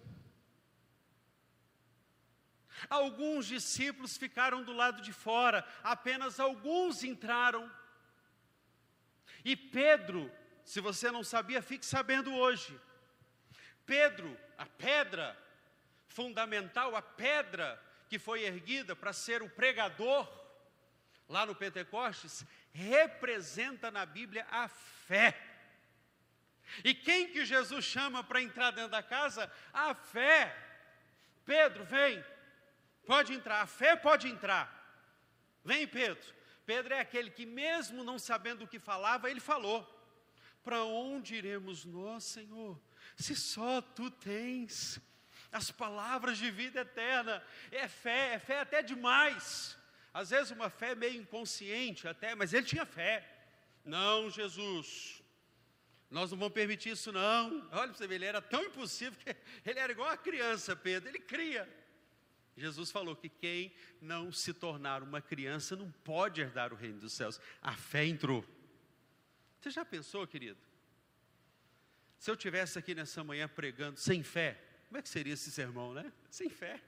[2.89, 7.71] Alguns discípulos ficaram do lado de fora, apenas alguns entraram.
[9.45, 10.31] E Pedro,
[10.65, 12.79] se você não sabia, fique sabendo hoje.
[13.85, 15.37] Pedro, a pedra,
[16.09, 20.29] fundamental, a pedra que foi erguida para ser o pregador
[21.29, 25.39] lá no Pentecostes, representa na Bíblia a fé.
[26.83, 29.51] E quem que Jesus chama para entrar dentro da casa?
[29.73, 30.57] A fé.
[31.45, 32.25] Pedro, vem.
[33.07, 34.83] Pode entrar, a fé pode entrar.
[35.65, 36.35] Vem, Pedro.
[36.65, 39.87] Pedro é aquele que, mesmo não sabendo o que falava, ele falou:
[40.63, 42.81] Para onde iremos nós, Senhor?
[43.17, 45.01] Se só tu tens
[45.55, 47.43] as palavras de vida eterna.
[47.71, 49.79] É fé, é fé até demais.
[50.13, 53.25] Às vezes uma fé meio inconsciente até, mas ele tinha fé.
[53.85, 55.23] Não, Jesus,
[56.11, 57.69] nós não vamos permitir isso não.
[57.71, 61.09] Olha para você ver, ele era tão impossível que ele era igual a criança, Pedro,
[61.09, 61.69] ele cria.
[62.57, 67.13] Jesus falou que quem não se tornar uma criança não pode herdar o reino dos
[67.13, 67.41] céus.
[67.61, 68.45] A fé entrou.
[69.61, 70.59] Você já pensou, querido?
[72.19, 75.93] Se eu tivesse aqui nessa manhã pregando sem fé, como é que seria esse sermão,
[75.93, 76.13] né?
[76.31, 76.81] Sem fé.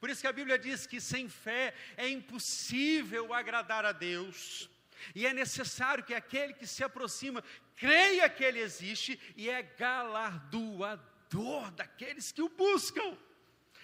[0.00, 4.68] Por isso que a Bíblia diz que sem fé é impossível agradar a Deus.
[5.14, 7.42] E é necessário que aquele que se aproxima
[7.76, 13.16] creia que Ele existe e é galardoador daqueles que o buscam.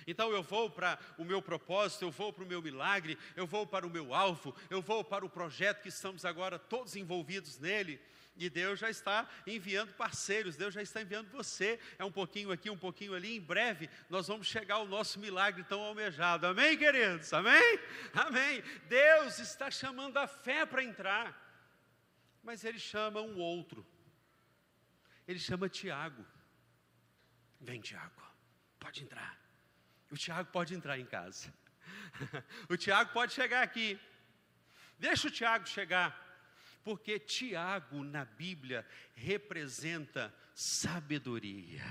[0.08, 3.66] Então eu vou para o meu propósito, eu vou para o meu milagre, eu vou
[3.66, 8.00] para o meu alvo, eu vou para o projeto que estamos agora todos envolvidos nele.
[8.34, 11.78] E Deus já está enviando parceiros, Deus já está enviando você.
[11.98, 13.36] É um pouquinho aqui, um pouquinho ali.
[13.36, 16.46] Em breve nós vamos chegar ao nosso milagre tão almejado.
[16.46, 17.30] Amém, queridos?
[17.34, 17.78] Amém?
[18.14, 18.62] Amém.
[18.88, 21.36] Deus está chamando a fé para entrar.
[22.42, 23.84] Mas Ele chama um outro.
[25.26, 26.24] Ele chama Tiago.
[27.60, 28.22] Vem, Tiago,
[28.78, 29.47] pode entrar.
[30.10, 31.52] O Tiago pode entrar em casa.
[32.68, 33.98] o Tiago pode chegar aqui.
[34.98, 36.28] Deixa o Tiago chegar
[36.88, 41.84] porque Tiago na Bíblia representa sabedoria.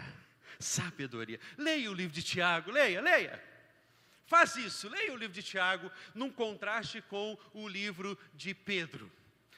[0.59, 1.39] Sabedoria.
[1.55, 3.43] Leia o livro de Tiago, leia, leia.
[4.25, 9.11] Faz isso, leia o livro de Tiago num contraste com o livro de Pedro.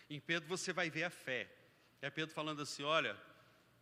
[0.10, 1.50] Em Pedro você vai ver a fé.
[2.02, 3.16] É Pedro falando assim: olha,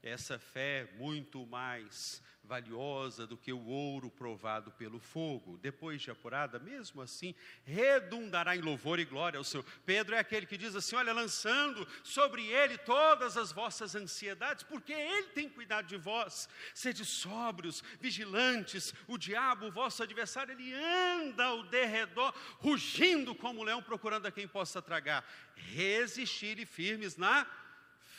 [0.07, 5.57] essa fé muito mais valiosa do que o ouro provado pelo fogo.
[5.57, 9.63] Depois de apurada, mesmo assim, redundará em louvor e glória ao seu.
[9.85, 14.93] Pedro é aquele que diz assim: Olha, lançando sobre ele todas as vossas ansiedades, porque
[14.93, 16.47] ele tem cuidado de vós.
[16.73, 18.93] Sede sóbrios, vigilantes.
[19.07, 24.47] O diabo, o vosso adversário, ele anda ao derredor, rugindo como leão, procurando a quem
[24.47, 25.27] possa tragar.
[25.55, 27.45] Resistir e firmes na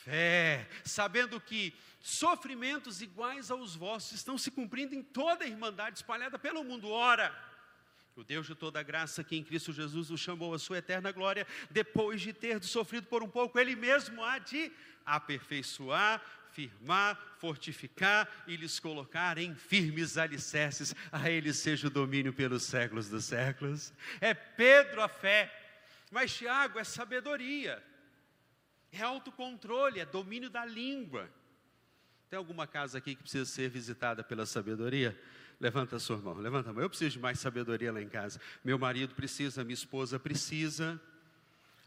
[0.03, 6.39] fé, sabendo que sofrimentos iguais aos vossos estão se cumprindo em toda a irmandade espalhada
[6.39, 6.89] pelo mundo.
[6.89, 7.35] Ora,
[8.15, 11.45] o Deus de toda graça, que em Cristo Jesus o chamou à sua eterna glória,
[11.69, 14.71] depois de ter sofrido por um pouco, Ele mesmo há de
[15.05, 20.95] aperfeiçoar, firmar, fortificar e lhes colocar em firmes alicerces.
[21.11, 23.93] A Ele seja o domínio pelos séculos dos séculos.
[24.19, 25.53] É Pedro a fé,
[26.11, 27.88] mas Tiago é sabedoria
[28.91, 31.29] é autocontrole, é domínio da língua.
[32.29, 35.19] Tem alguma casa aqui que precisa ser visitada pela sabedoria?
[35.59, 36.81] Levanta a sua mão, levanta a mão.
[36.81, 38.39] Eu preciso de mais sabedoria lá em casa.
[38.63, 40.99] Meu marido precisa, minha esposa precisa.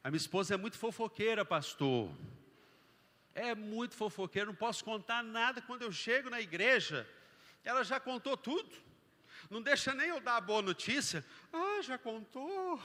[0.05, 2.11] A minha esposa é muito fofoqueira, pastor.
[3.35, 7.09] É muito fofoqueira, não posso contar nada quando eu chego na igreja.
[7.65, 8.71] Ela já contou tudo.
[9.49, 11.25] Não deixa nem eu dar a boa notícia.
[11.53, 12.81] Ah, já contou.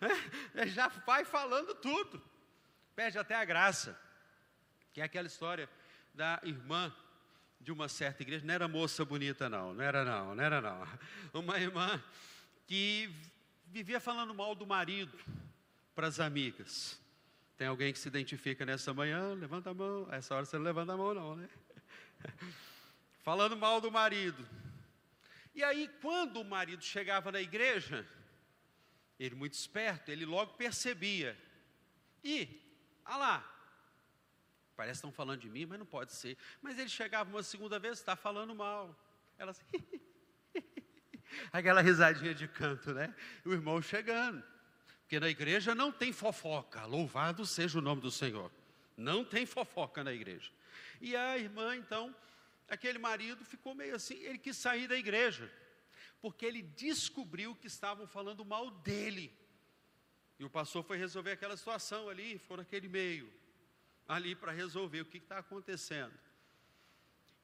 [0.54, 2.22] É, já vai falando tudo
[2.94, 3.98] perde até a graça,
[4.92, 5.68] que é aquela história
[6.14, 6.94] da irmã
[7.60, 10.86] de uma certa igreja, não era moça bonita não, não era não, não era não,
[11.40, 12.02] uma irmã
[12.66, 13.08] que
[13.66, 15.16] vivia falando mal do marido
[15.94, 17.00] para as amigas.
[17.56, 19.34] Tem alguém que se identifica nessa manhã?
[19.34, 20.08] Levanta a mão.
[20.10, 21.48] Essa hora você não levanta a mão, não, né?
[23.22, 24.46] falando mal do marido.
[25.54, 28.06] E aí, quando o marido chegava na igreja,
[29.18, 31.38] ele muito esperto, ele logo percebia.
[32.24, 32.61] E,
[33.04, 33.52] ah lá,
[34.76, 36.36] parece que estão falando de mim, mas não pode ser.
[36.60, 38.96] Mas ele chegava uma segunda vez, está falando mal.
[39.38, 39.64] Ela assim,
[41.52, 43.14] aquela risadinha de canto, né?
[43.44, 44.42] O irmão chegando.
[45.00, 48.50] Porque na igreja não tem fofoca, louvado seja o nome do Senhor.
[48.96, 50.50] Não tem fofoca na igreja.
[51.00, 52.14] E a irmã, então,
[52.68, 55.50] aquele marido ficou meio assim, ele quis sair da igreja,
[56.20, 59.30] porque ele descobriu que estavam falando mal dele.
[60.42, 63.32] E o pastor foi resolver aquela situação ali, foi naquele meio,
[64.08, 66.12] ali para resolver o que está acontecendo.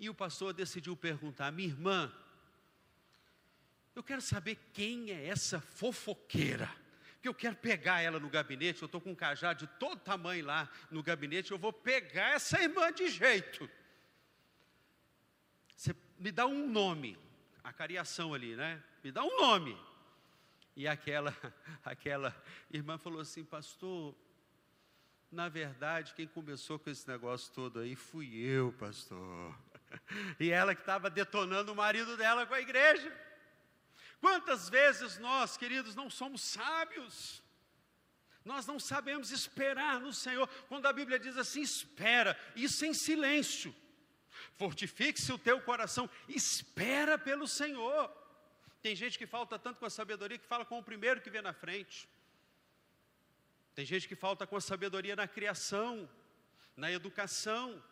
[0.01, 2.13] E o pastor decidiu perguntar: minha irmã,
[3.95, 6.69] eu quero saber quem é essa fofoqueira.
[7.23, 10.45] Que eu quero pegar ela no gabinete, eu estou com um cajado de todo tamanho
[10.45, 13.71] lá no gabinete, eu vou pegar essa irmã de jeito.
[15.77, 17.17] Você me dá um nome,
[17.63, 18.83] a cariação ali, né?
[19.05, 19.79] Me dá um nome.
[20.79, 21.37] E aquela,
[21.85, 24.15] aquela irmã falou assim, pastor,
[25.29, 29.59] na verdade, quem começou com esse negócio todo aí fui eu, pastor.
[30.39, 33.11] E ela que estava detonando o marido dela com a igreja.
[34.21, 37.43] Quantas vezes nós, queridos, não somos sábios?
[38.45, 40.47] Nós não sabemos esperar no Senhor.
[40.69, 43.75] Quando a Bíblia diz assim, espera, isso em silêncio.
[44.57, 48.28] Fortifique-se o teu coração, espera pelo Senhor.
[48.81, 51.43] Tem gente que falta tanto com a sabedoria que fala com o primeiro que vê
[51.43, 52.09] na frente.
[53.75, 56.09] Tem gente que falta com a sabedoria na criação,
[56.77, 57.83] na educação.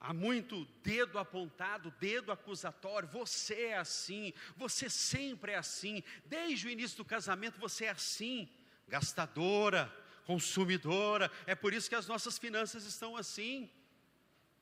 [0.00, 3.08] Há muito dedo apontado, dedo acusatório.
[3.08, 6.02] Você é assim, você sempre é assim.
[6.26, 8.48] Desde o início do casamento você é assim,
[8.86, 9.90] gastadora,
[10.26, 11.30] consumidora.
[11.46, 13.70] É por isso que as nossas finanças estão assim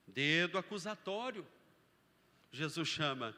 [0.07, 1.47] dedo acusatório.
[2.51, 3.37] Jesus chama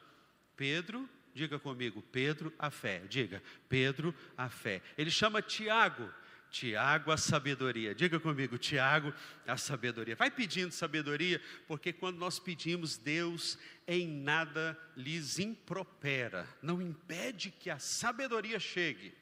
[0.55, 4.81] Pedro, diga comigo, Pedro a fé, diga, Pedro a fé.
[4.97, 6.09] Ele chama Tiago,
[6.49, 9.13] Tiago a sabedoria, diga comigo, Tiago
[9.45, 10.15] a sabedoria.
[10.15, 17.69] Vai pedindo sabedoria, porque quando nós pedimos, Deus em nada lhes impropera, não impede que
[17.69, 19.13] a sabedoria chegue.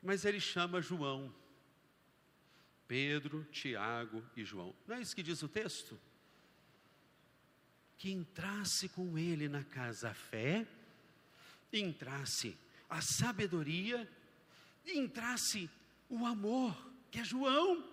[0.00, 1.34] Mas ele chama João,
[2.86, 4.72] Pedro, Tiago e João.
[4.86, 5.98] Não é isso que diz o texto?
[7.98, 10.66] Que entrasse com ele na casa a fé,
[11.72, 12.56] entrasse
[12.88, 14.08] a sabedoria,
[14.86, 15.70] entrasse
[16.08, 16.76] o amor,
[17.10, 17.84] que é João.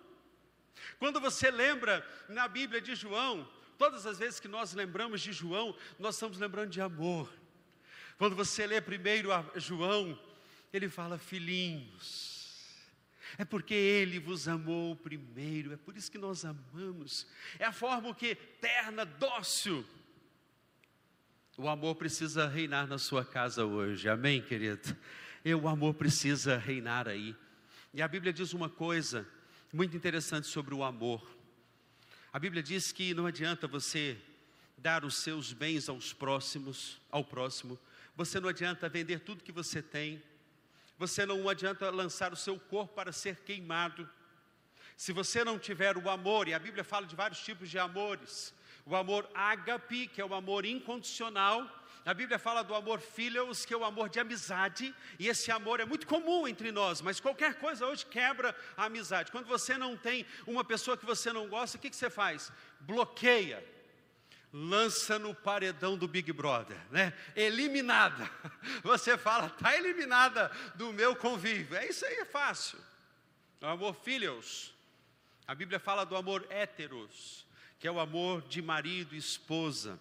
[1.00, 3.48] Quando você lembra na Bíblia de João,
[3.78, 7.32] todas as vezes que nós lembramos de João, nós estamos lembrando de amor.
[8.18, 10.20] Quando você lê primeiro João,
[10.72, 12.31] ele fala filhinhos
[13.38, 17.28] é porque Ele vos amou primeiro, é por isso que nós amamos.
[17.60, 19.86] É a forma que terna, dócil.
[21.58, 24.96] O amor precisa reinar na sua casa hoje, amém, querido?
[25.44, 27.36] E o amor precisa reinar aí.
[27.94, 29.28] E a Bíblia diz uma coisa
[29.74, 31.22] muito interessante sobre o amor.
[32.32, 34.18] A Bíblia diz que não adianta você
[34.78, 37.78] dar os seus bens aos próximos, ao próximo.
[38.16, 40.22] Você não adianta vender tudo que você tem
[41.02, 44.08] você não adianta lançar o seu corpo para ser queimado.
[44.96, 48.54] Se você não tiver o amor, e a Bíblia fala de vários tipos de amores,
[48.86, 51.68] o amor ágape, que é o amor incondicional,
[52.06, 55.80] a Bíblia fala do amor filhos, que é o amor de amizade, e esse amor
[55.80, 59.32] é muito comum entre nós, mas qualquer coisa hoje quebra a amizade.
[59.32, 62.52] Quando você não tem uma pessoa que você não gosta, o que, que você faz?
[62.82, 63.68] Bloqueia
[64.54, 67.14] lança no paredão do Big Brother, né?
[67.36, 68.30] Eliminada.
[68.84, 71.76] Você fala, está eliminada do meu convívio.
[71.78, 72.80] É isso aí, é fácil.
[73.62, 74.74] O amor filhos.
[75.48, 77.46] A Bíblia fala do amor héteros,
[77.80, 80.00] que é o amor de marido e esposa.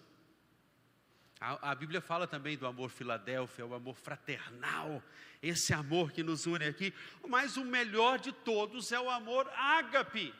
[1.39, 5.01] A, a Bíblia fala também do amor Filadélfia, o amor fraternal,
[5.41, 6.93] esse amor que nos une aqui.
[7.27, 10.33] Mas o melhor de todos é o amor ágape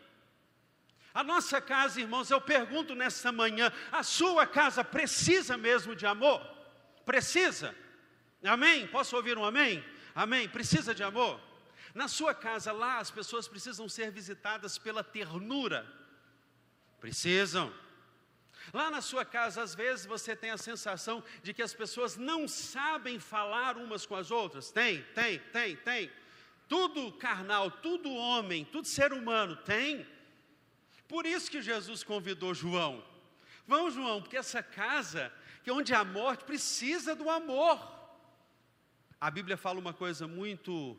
[1.13, 6.41] a nossa casa, irmãos, eu pergunto nesta manhã: a sua casa precisa mesmo de amor?
[7.05, 7.75] Precisa?
[8.43, 8.87] Amém?
[8.87, 9.83] Posso ouvir um amém?
[10.15, 10.47] Amém?
[10.47, 11.39] Precisa de amor?
[11.93, 15.85] Na sua casa, lá, as pessoas precisam ser visitadas pela ternura.
[16.99, 17.73] Precisam.
[18.73, 22.47] Lá na sua casa, às vezes você tem a sensação de que as pessoas não
[22.47, 24.71] sabem falar umas com as outras.
[24.71, 26.11] Tem, tem, tem, tem.
[26.69, 30.07] Tudo carnal, tudo homem, tudo ser humano tem.
[31.11, 33.03] Por isso que Jesus convidou João.
[33.67, 35.29] Vamos, João, porque essa casa,
[35.61, 37.77] que é onde há morte, precisa do amor.
[39.19, 40.97] A Bíblia fala uma coisa muito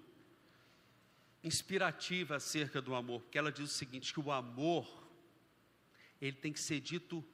[1.43, 4.87] inspirativa acerca do amor, porque ela diz o seguinte: que o amor,
[6.21, 7.25] ele tem que ser dito,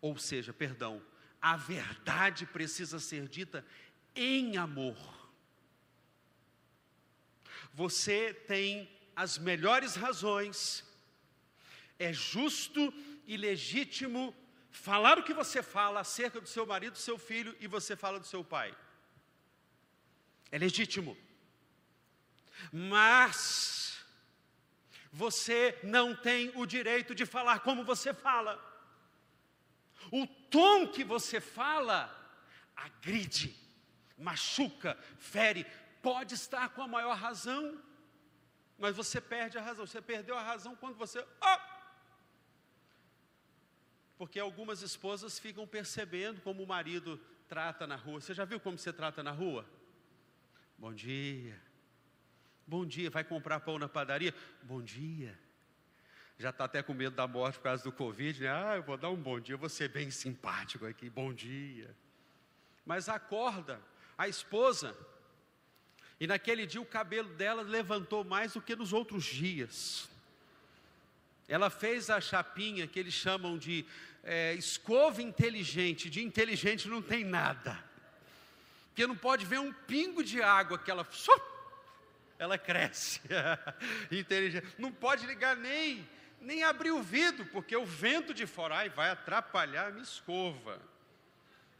[0.00, 1.02] ou seja, perdão,
[1.42, 3.66] a verdade precisa ser dita
[4.14, 4.96] em amor.
[7.74, 10.86] Você tem as melhores razões,
[11.98, 12.92] é justo
[13.26, 14.34] e legítimo
[14.70, 18.20] falar o que você fala acerca do seu marido, do seu filho e você fala
[18.20, 18.76] do seu pai.
[20.50, 21.16] É legítimo.
[22.72, 24.04] Mas
[25.12, 28.62] você não tem o direito de falar como você fala.
[30.12, 32.12] O tom que você fala
[32.76, 33.56] agride,
[34.16, 35.66] machuca, fere,
[36.02, 37.82] pode estar com a maior razão,
[38.78, 39.86] mas você perde a razão.
[39.86, 41.18] Você perdeu a razão quando você.
[41.20, 41.75] Oh!
[44.18, 48.20] Porque algumas esposas ficam percebendo como o marido trata na rua.
[48.20, 49.68] Você já viu como você trata na rua?
[50.78, 51.60] Bom dia.
[52.66, 53.10] Bom dia.
[53.10, 54.34] Vai comprar pão na padaria?
[54.62, 55.38] Bom dia.
[56.38, 58.50] Já está até com medo da morte por causa do Covid, né?
[58.50, 61.08] Ah, eu vou dar um bom dia, vou ser bem simpático aqui.
[61.08, 61.96] Bom dia.
[62.84, 63.80] Mas acorda,
[64.18, 64.94] a esposa,
[66.20, 70.10] e naquele dia o cabelo dela levantou mais do que nos outros dias.
[71.48, 73.84] Ela fez a chapinha que eles chamam de
[74.24, 76.10] é, escova inteligente.
[76.10, 77.86] De inteligente não tem nada
[78.96, 81.06] porque não pode ver um pingo de água que ela,
[82.38, 83.20] ela cresce.
[84.10, 84.66] Inteligente.
[84.78, 86.08] Não pode ligar nem,
[86.40, 90.80] nem abrir o vidro, porque o vento de fora ai, vai atrapalhar a minha escova.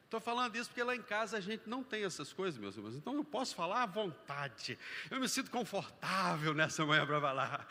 [0.07, 2.95] Estou falando isso porque lá em casa a gente não tem essas coisas, meus irmãos.
[2.95, 4.79] Então eu posso falar à vontade.
[5.11, 7.69] Eu me sinto confortável nessa manhã para falar.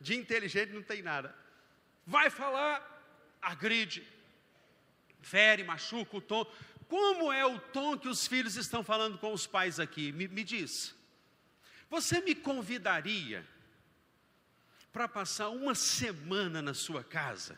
[0.00, 1.32] De inteligente não tem nada.
[2.04, 2.82] Vai falar,
[3.40, 4.04] agride,
[5.22, 6.44] fere, machuca o tom.
[6.88, 10.10] Como é o tom que os filhos estão falando com os pais aqui?
[10.10, 10.92] Me, me diz.
[11.88, 13.46] Você me convidaria
[14.92, 17.56] para passar uma semana na sua casa?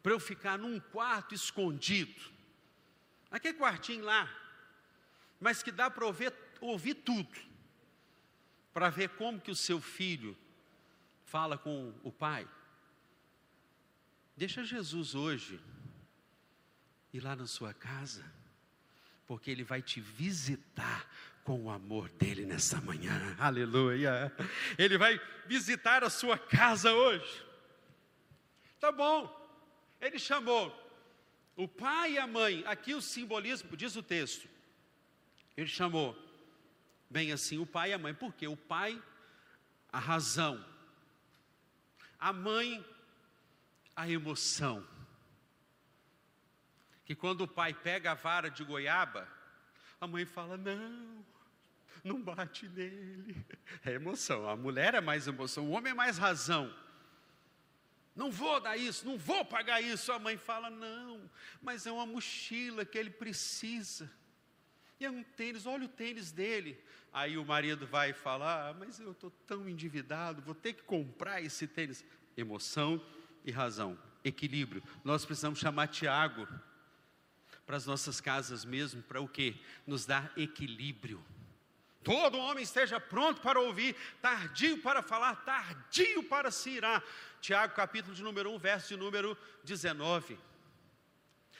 [0.00, 2.33] Para eu ficar num quarto escondido?
[3.30, 4.28] Aquele quartinho lá,
[5.40, 7.36] mas que dá para ouvir, ouvir tudo.
[8.72, 10.36] Para ver como que o seu filho
[11.24, 12.48] fala com o pai.
[14.36, 15.60] Deixa Jesus hoje
[17.12, 18.24] ir lá na sua casa,
[19.26, 21.08] porque Ele vai te visitar
[21.44, 24.34] com o amor dele nessa manhã, aleluia.
[24.78, 27.44] Ele vai visitar a sua casa hoje.
[28.80, 29.44] Tá bom,
[30.00, 30.83] ele chamou
[31.56, 34.48] o pai e a mãe, aqui o simbolismo, diz o texto,
[35.56, 36.16] ele chamou
[37.08, 39.00] bem assim o pai e a mãe, porque o pai,
[39.92, 40.64] a razão,
[42.18, 42.84] a mãe,
[43.94, 44.84] a emoção,
[47.04, 49.28] que quando o pai pega a vara de goiaba,
[50.00, 51.24] a mãe fala: Não,
[52.02, 53.44] não bate nele.
[53.84, 54.48] É emoção.
[54.48, 56.74] A mulher é mais emoção, o homem é mais razão.
[58.14, 60.12] Não vou dar isso, não vou pagar isso.
[60.12, 61.28] A mãe fala: Não,
[61.60, 64.10] mas é uma mochila que ele precisa.
[65.00, 66.78] E é um tênis, olha o tênis dele.
[67.12, 71.42] Aí o marido vai falar: ah, Mas eu estou tão endividado, vou ter que comprar
[71.42, 72.04] esse tênis.
[72.36, 73.04] Emoção
[73.44, 74.82] e razão, equilíbrio.
[75.04, 76.48] Nós precisamos chamar Tiago
[77.66, 79.56] para as nossas casas mesmo, para o quê?
[79.86, 81.24] Nos dar equilíbrio.
[82.04, 87.02] Todo homem esteja pronto para ouvir, tardio para falar, tardio para se irar.
[87.40, 90.38] Tiago, capítulo de número 1, verso de número 19.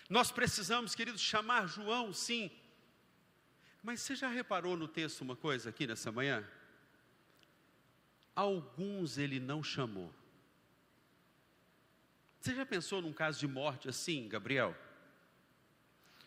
[0.09, 2.51] Nós precisamos, queridos, chamar João, sim.
[3.83, 6.47] Mas você já reparou no texto uma coisa aqui nessa manhã?
[8.37, 10.13] Alguns ele não chamou.
[12.39, 14.77] Você já pensou num caso de morte assim, Gabriel?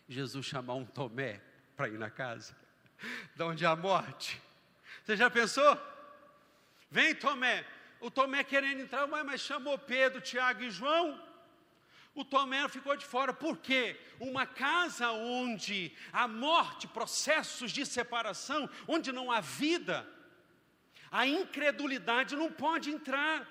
[0.08, 1.40] Jesus chamar um Tomé
[1.76, 2.56] para ir na casa,
[3.34, 4.40] de onde há morte.
[5.04, 5.78] Você já pensou?
[6.90, 7.66] Vem Tomé,
[8.00, 11.22] o Tomé querendo entrar, mas chamou Pedro, Tiago e João.
[12.14, 13.98] O Tomé ficou de fora, por quê?
[14.18, 20.06] Uma casa onde há morte, processos de separação, onde não há vida,
[21.10, 23.46] a incredulidade não pode entrar.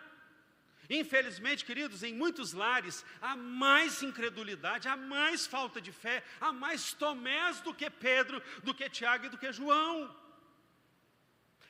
[0.90, 6.94] Infelizmente, queridos, em muitos lares há mais incredulidade, há mais falta de fé, há mais
[6.94, 10.16] Tomés do que Pedro, do que Tiago e do que João.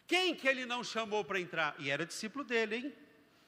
[0.06, 1.76] Quem que ele não chamou para entrar?
[1.80, 2.94] E era discípulo dele, hein?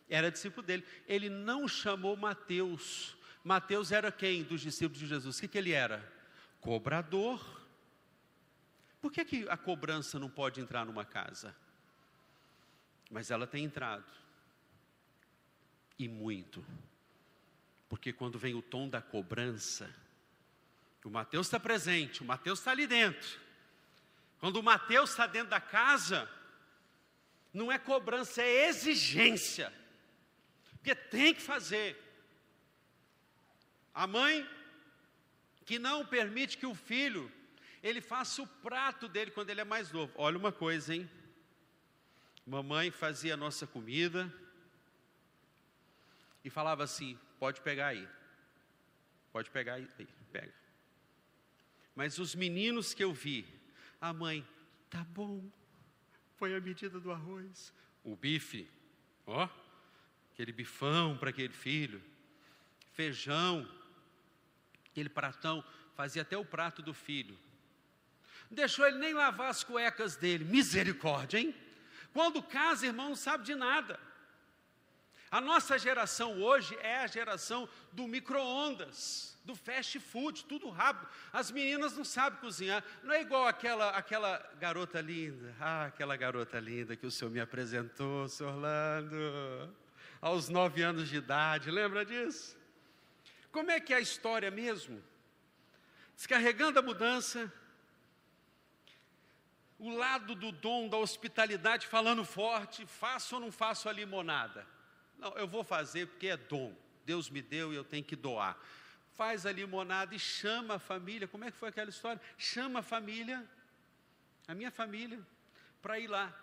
[0.09, 0.83] Era discípulo dele.
[1.07, 3.15] Ele não chamou Mateus.
[3.43, 5.37] Mateus era quem dos discípulos de Jesus?
[5.37, 6.11] O que, que ele era?
[6.59, 7.39] Cobrador.
[8.99, 11.55] Por que, que a cobrança não pode entrar numa casa?
[13.09, 14.18] Mas ela tem entrado
[15.99, 16.65] e muito.
[17.89, 19.93] Porque quando vem o tom da cobrança,
[21.03, 23.37] o Mateus está presente, o Mateus está ali dentro.
[24.39, 26.29] Quando o Mateus está dentro da casa,
[27.53, 29.73] não é cobrança, é exigência.
[30.71, 32.01] Porque tem que fazer.
[33.93, 34.47] A mãe
[35.65, 37.29] que não permite que o filho
[37.83, 40.13] ele faça o prato dele quando ele é mais novo.
[40.15, 41.09] Olha uma coisa, hein?
[42.45, 44.33] Mamãe fazia a nossa comida
[46.43, 48.07] e falava assim: pode pegar aí.
[49.31, 49.87] Pode pegar aí,
[50.31, 50.53] pega.
[51.95, 53.45] Mas os meninos que eu vi,
[53.99, 54.47] a mãe,
[54.89, 55.43] tá bom,
[56.37, 57.73] foi a medida do arroz.
[58.03, 58.67] O bife,
[59.27, 59.47] ó,
[60.33, 62.01] aquele bifão para aquele filho,
[62.93, 63.69] feijão,
[64.89, 65.63] aquele pratão,
[65.95, 67.37] fazia até o prato do filho.
[68.49, 71.53] Deixou ele nem lavar as cuecas dele, misericórdia, hein?
[72.13, 73.99] Quando casa, irmão, não sabe de nada.
[75.31, 81.07] A nossa geração hoje é a geração do micro-ondas, do fast food, tudo rápido.
[81.31, 82.83] As meninas não sabem cozinhar.
[83.03, 85.55] Não é igual aquela, aquela garota linda.
[85.59, 89.75] Ah, aquela garota linda que o senhor me apresentou, senhor Orlando,
[90.19, 91.69] aos nove anos de idade.
[91.69, 92.57] Lembra disso?
[93.51, 95.03] Como é que é a história mesmo?
[96.15, 97.53] Descarregando a mudança,
[99.77, 104.65] o lado do dom da hospitalidade falando forte, faço ou não faço a limonada?
[105.19, 106.73] Não, eu vou fazer porque é dom.
[107.05, 108.57] Deus me deu e eu tenho que doar.
[109.15, 111.27] Faz a limonada e chama a família.
[111.27, 112.21] Como é que foi aquela história?
[112.37, 113.45] Chama a família,
[114.47, 115.19] a minha família,
[115.81, 116.33] para ir lá.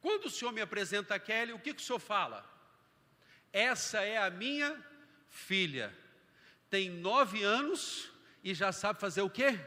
[0.00, 2.44] Quando o senhor me apresenta a Kelly, o que, que o senhor fala?
[3.52, 4.76] Essa é a minha
[5.28, 5.96] filha.
[6.68, 8.10] Tem nove anos
[8.42, 9.58] e já sabe fazer o quê?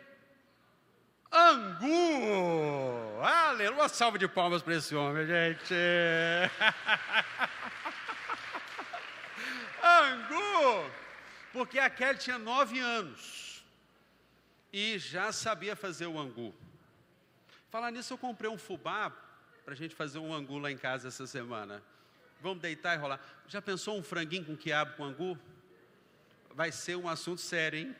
[1.31, 3.21] Angu!
[3.21, 3.71] Aleluia!
[3.71, 5.73] Uma salva de palmas para esse homem, gente.
[9.81, 10.50] Angu!
[11.53, 13.63] Porque a Kelly tinha nove anos
[14.71, 16.53] e já sabia fazer o angu.
[17.69, 19.09] Falar nisso, eu comprei um fubá
[19.63, 21.83] para a gente fazer um angu lá em casa essa semana.
[22.41, 23.19] Vamos deitar e rolar.
[23.47, 25.37] Já pensou um franguinho com quiabo com angu?
[26.53, 27.95] Vai ser um assunto sério, hein?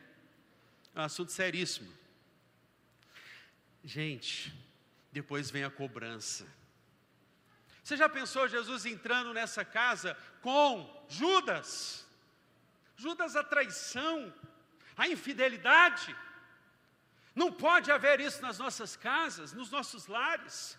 [0.94, 1.92] Um assunto seríssimo.
[3.84, 4.52] Gente,
[5.10, 6.46] depois vem a cobrança.
[7.82, 12.06] Você já pensou Jesus entrando nessa casa com Judas?
[13.02, 14.32] Judas a traição,
[14.96, 16.14] a infidelidade.
[17.34, 20.78] Não pode haver isso nas nossas casas, nos nossos lares.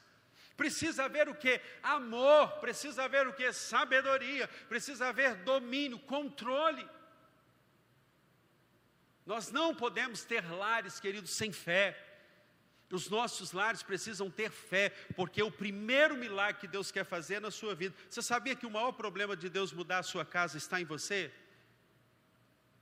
[0.56, 1.60] Precisa haver o que?
[1.82, 3.52] Amor, precisa haver o que?
[3.52, 6.88] Sabedoria, precisa haver domínio, controle.
[9.26, 11.98] Nós não podemos ter lares, queridos, sem fé.
[12.92, 17.50] Os nossos lares precisam ter fé, porque o primeiro milagre que Deus quer fazer na
[17.50, 17.96] sua vida.
[18.08, 21.34] Você sabia que o maior problema de Deus mudar a sua casa está em você?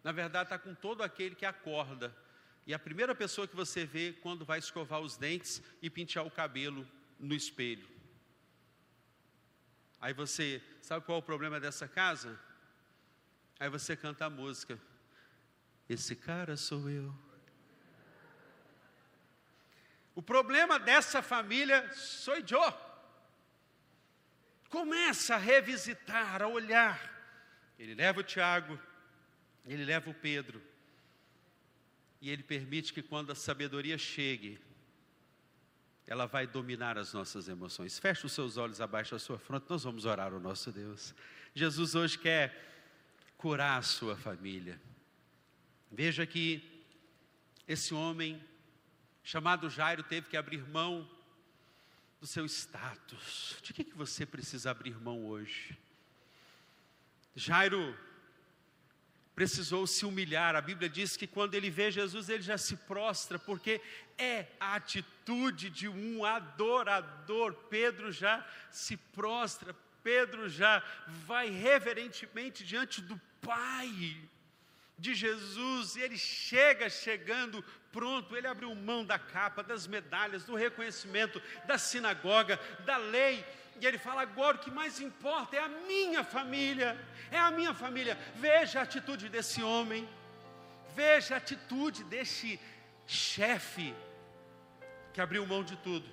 [0.03, 2.15] Na verdade, está com todo aquele que acorda.
[2.65, 6.31] E a primeira pessoa que você vê quando vai escovar os dentes e pentear o
[6.31, 6.87] cabelo
[7.19, 7.87] no espelho.
[9.99, 12.39] Aí você, sabe qual é o problema dessa casa?
[13.59, 14.79] Aí você canta a música.
[15.87, 17.13] Esse cara sou eu.
[20.15, 22.91] O problema dessa família sou eu.
[24.69, 26.99] Começa a revisitar, a olhar.
[27.77, 28.79] Ele leva o Tiago,
[29.65, 30.61] ele leva o Pedro.
[32.19, 34.59] E ele permite que quando a sabedoria chegue,
[36.05, 37.97] ela vai dominar as nossas emoções.
[37.97, 41.15] Feche os seus olhos abaixo da sua fronte, nós vamos orar ao nosso Deus.
[41.53, 42.71] Jesus hoje quer
[43.37, 44.79] curar a sua família.
[45.91, 46.85] Veja que
[47.67, 48.43] esse homem
[49.23, 51.09] chamado Jairo teve que abrir mão
[52.19, 53.57] do seu status.
[53.63, 55.77] De que, que você precisa abrir mão hoje?
[57.35, 57.97] Jairo
[59.35, 60.55] precisou se humilhar.
[60.55, 63.81] A Bíblia diz que quando ele vê Jesus, ele já se prostra, porque
[64.17, 67.53] é a atitude de um adorador.
[67.69, 74.17] Pedro já se prostra, Pedro já vai reverentemente diante do Pai
[74.97, 80.55] de Jesus, e ele chega chegando pronto, ele abriu mão da capa, das medalhas, do
[80.55, 83.43] reconhecimento, da sinagoga, da lei,
[83.81, 86.97] e ele fala: agora o que mais importa é a minha família,
[87.31, 88.17] é a minha família.
[88.35, 90.07] Veja a atitude desse homem,
[90.95, 92.59] veja a atitude desse
[93.07, 93.93] chefe
[95.11, 96.07] que abriu mão de tudo,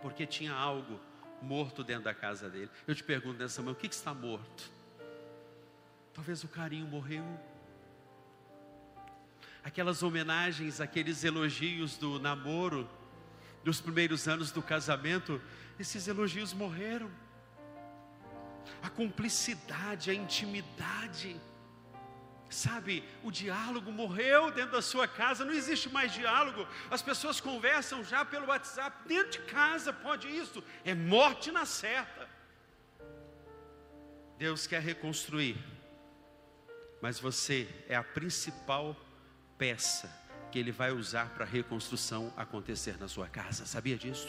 [0.00, 0.98] porque tinha algo
[1.42, 2.70] morto dentro da casa dele.
[2.86, 4.70] Eu te pergunto nessa manhã: o que, que está morto?
[6.14, 7.24] Talvez o carinho morreu,
[9.62, 12.88] aquelas homenagens, aqueles elogios do namoro,
[13.68, 15.38] dos primeiros anos do casamento,
[15.78, 17.10] esses elogios morreram.
[18.82, 21.38] A cumplicidade, a intimidade,
[22.50, 26.66] Sabe, o diálogo morreu dentro da sua casa, não existe mais diálogo.
[26.90, 30.64] As pessoas conversam já pelo WhatsApp, dentro de casa, pode isso.
[30.82, 32.26] É morte na certa.
[34.38, 35.62] Deus quer reconstruir,
[37.02, 38.96] mas você é a principal
[39.58, 40.10] peça
[40.50, 43.66] que Ele vai usar para a reconstrução acontecer na sua casa.
[43.66, 44.28] Sabia disso?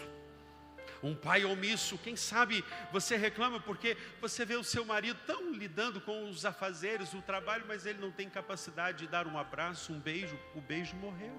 [1.02, 1.98] um pai omisso.
[1.98, 7.14] Quem sabe você reclama porque você vê o seu marido tão lidando com os afazeres,
[7.14, 10.38] o trabalho, mas ele não tem capacidade de dar um abraço, um beijo.
[10.56, 11.34] O beijo morreu.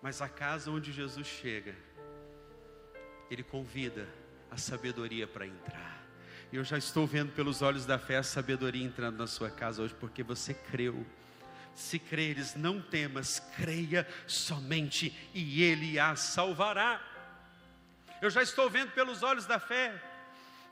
[0.00, 1.74] Mas a casa onde Jesus chega,
[3.30, 4.08] ele convida
[4.50, 5.98] a sabedoria para entrar.
[6.52, 9.94] Eu já estou vendo pelos olhos da fé a sabedoria entrando na sua casa hoje,
[9.94, 11.04] porque você creu.
[11.78, 17.00] Se creres, não temas, creia somente, e Ele a salvará.
[18.20, 19.94] Eu já estou vendo pelos olhos da fé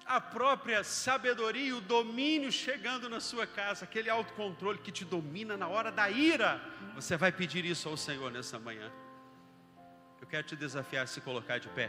[0.05, 5.57] a própria sabedoria e o domínio chegando na sua casa, aquele autocontrole que te domina
[5.57, 6.61] na hora da ira.
[6.97, 8.91] Você vai pedir isso ao Senhor nessa manhã.
[10.21, 11.89] Eu quero te desafiar a se colocar de pé.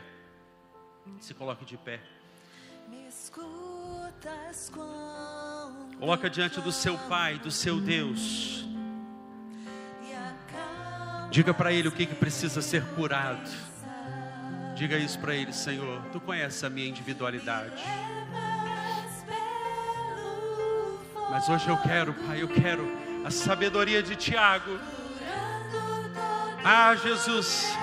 [1.20, 2.00] Se coloque de pé.
[6.00, 8.77] Coloca diante do seu Pai, do seu Deus.
[11.30, 13.50] Diga para Ele o que, que precisa ser curado.
[14.78, 16.04] Diga isso para ele, Senhor.
[16.12, 17.84] Tu conheces a minha individualidade.
[21.32, 22.88] Mas hoje eu quero, Pai, eu quero
[23.26, 24.80] a sabedoria de Tiago.
[26.64, 27.76] Ah, Jesus,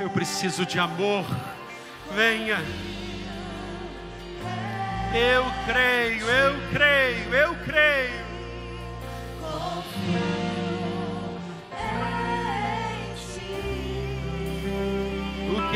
[0.00, 1.24] eu preciso de amor.
[2.14, 2.58] Venha.
[5.12, 8.25] Eu creio, eu creio, eu creio.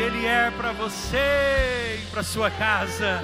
[0.01, 3.21] Ele é para você e para sua casa.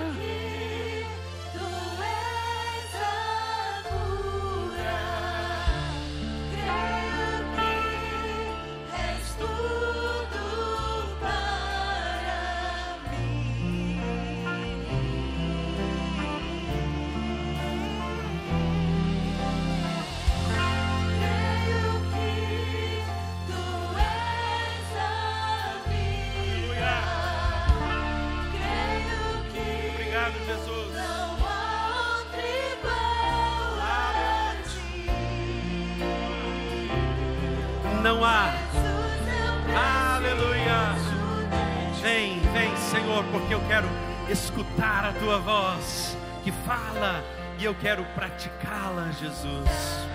[48.38, 50.06] Praticá-la, Jesus.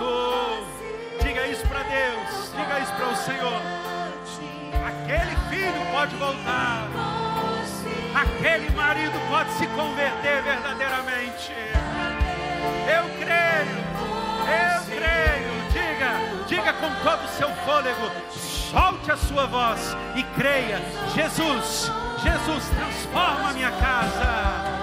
[0.00, 3.62] Oh, diga isso para Deus, diga isso para o Senhor.
[4.84, 6.88] Aquele filho pode voltar,
[8.16, 11.52] aquele marido pode se converter verdadeiramente.
[12.88, 13.78] Eu creio,
[14.50, 15.54] eu creio.
[15.70, 20.80] Diga, diga com todo o seu fôlego, solte a sua voz e creia:
[21.14, 24.73] Jesus, Jesus, transforma a minha casa.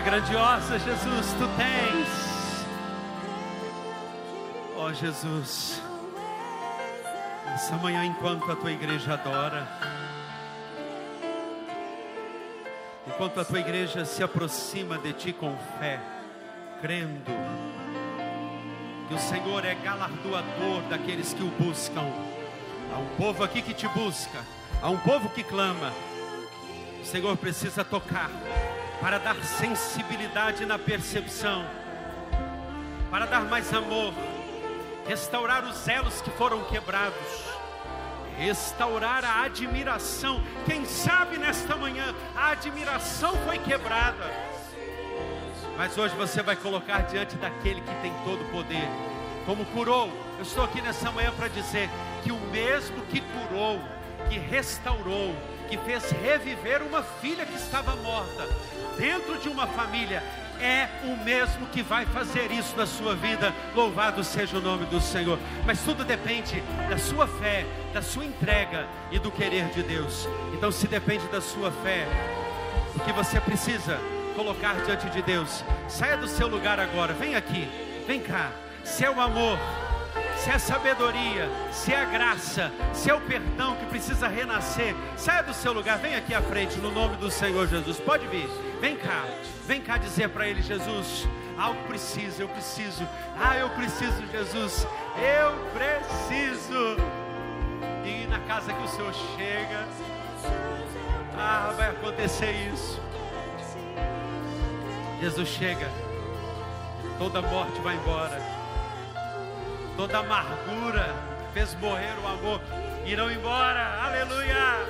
[0.00, 2.08] Grandiosa, Jesus, tu tens.
[4.76, 5.82] Ó oh, Jesus,
[7.54, 9.66] essa manhã, enquanto a tua igreja adora,
[13.06, 15.98] enquanto a tua igreja se aproxima de ti com fé,
[16.80, 17.32] crendo
[19.08, 22.06] que o Senhor é galardoador daqueles que o buscam.
[22.94, 24.38] Há um povo aqui que te busca,
[24.80, 25.92] há um povo que clama.
[27.00, 28.30] O Senhor precisa tocar
[29.00, 31.64] para dar sensibilidade na percepção,
[33.10, 34.12] para dar mais amor,
[35.06, 37.44] restaurar os elos que foram quebrados,
[38.36, 40.42] restaurar a admiração.
[40.66, 44.32] Quem sabe nesta manhã a admiração foi quebrada,
[45.76, 48.88] mas hoje você vai colocar diante daquele que tem todo o poder,
[49.46, 50.10] como curou.
[50.36, 51.88] Eu estou aqui nessa manhã para dizer
[52.22, 53.80] que o mesmo que curou,
[54.28, 55.34] que restaurou,
[55.68, 58.48] que fez reviver uma filha que estava morta,
[58.98, 60.22] dentro de uma família
[60.60, 63.54] é o mesmo que vai fazer isso na sua vida.
[63.74, 65.38] Louvado seja o nome do Senhor.
[65.64, 70.28] Mas tudo depende da sua fé, da sua entrega e do querer de Deus.
[70.52, 72.06] Então, se depende da sua fé,
[72.94, 73.98] o que você precisa
[74.34, 77.12] colocar diante de Deus, saia do seu lugar agora.
[77.12, 77.68] Vem aqui,
[78.06, 78.50] vem cá.
[78.84, 79.58] Se o amor,
[80.38, 85.52] se é sabedoria, se é graça, se é o perdão que precisa renascer, saia do
[85.52, 87.98] seu lugar, vem aqui à frente no nome do Senhor Jesus.
[87.98, 88.48] Pode vir,
[88.80, 89.24] vem cá,
[89.66, 91.26] vem cá dizer para Ele: Jesus,
[91.58, 94.86] algo precisa, eu preciso, ah, eu preciso, Jesus,
[95.16, 96.96] eu preciso.
[98.04, 99.86] E na casa que o Senhor chega,
[101.36, 103.00] ah, vai acontecer isso.
[105.20, 105.90] Jesus chega,
[107.18, 108.40] toda morte vai embora,
[109.98, 111.12] toda amargura
[111.52, 112.60] fez morrer o amor,
[113.04, 114.86] irão embora, aleluia.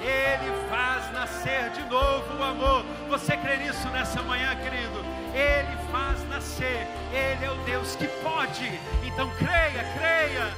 [0.00, 2.84] Ele faz nascer de novo o amor.
[3.08, 5.04] Você crê nisso nessa manhã, querido?
[5.34, 8.70] Ele faz nascer, Ele é o Deus que pode.
[9.04, 10.54] Então creia, creia.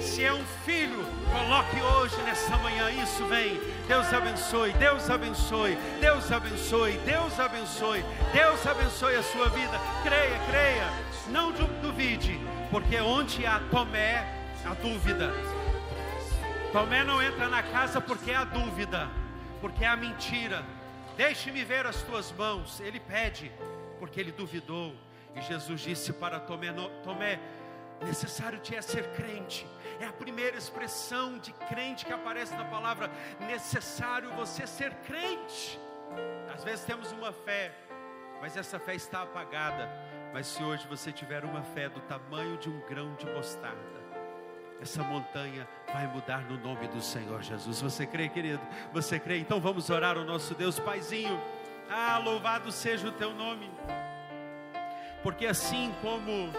[0.00, 2.90] Se é um filho, coloque hoje nessa manhã.
[2.90, 3.60] Isso vem.
[3.86, 9.78] Deus abençoe, Deus abençoe, Deus abençoe, Deus abençoe, Deus abençoe a sua vida.
[10.02, 11.06] Creia, creia.
[11.28, 12.40] Não duvide,
[12.70, 14.24] porque onde há Tomé,
[14.64, 15.30] a dúvida.
[16.72, 19.08] Tomé não entra na casa porque há dúvida,
[19.60, 20.64] porque há mentira.
[21.16, 22.80] Deixe-me ver as tuas mãos.
[22.80, 23.50] Ele pede,
[23.98, 24.94] porque ele duvidou.
[25.34, 27.38] E Jesus disse para Tomé: Tomé,
[28.02, 29.66] necessário te é ser crente.
[30.00, 33.10] É a primeira expressão de crente que aparece na palavra.
[33.40, 35.78] Necessário você ser crente.
[36.54, 37.72] Às vezes temos uma fé,
[38.40, 39.88] mas essa fé está apagada.
[40.36, 43.80] Mas se hoje você tiver uma fé do tamanho de um grão de mostarda,
[44.82, 47.80] essa montanha vai mudar no nome do Senhor Jesus.
[47.80, 48.60] Você crê, querido?
[48.92, 49.38] Você crê?
[49.38, 51.42] Então vamos orar ao nosso Deus, Paizinho.
[51.88, 53.70] Ah, louvado seja o teu nome.
[55.22, 56.52] Porque assim como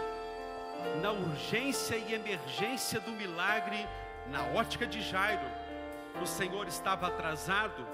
[0.99, 3.87] na urgência e emergência do milagre,
[4.31, 5.45] na ótica de Jairo,
[6.19, 7.85] o Senhor estava atrasado,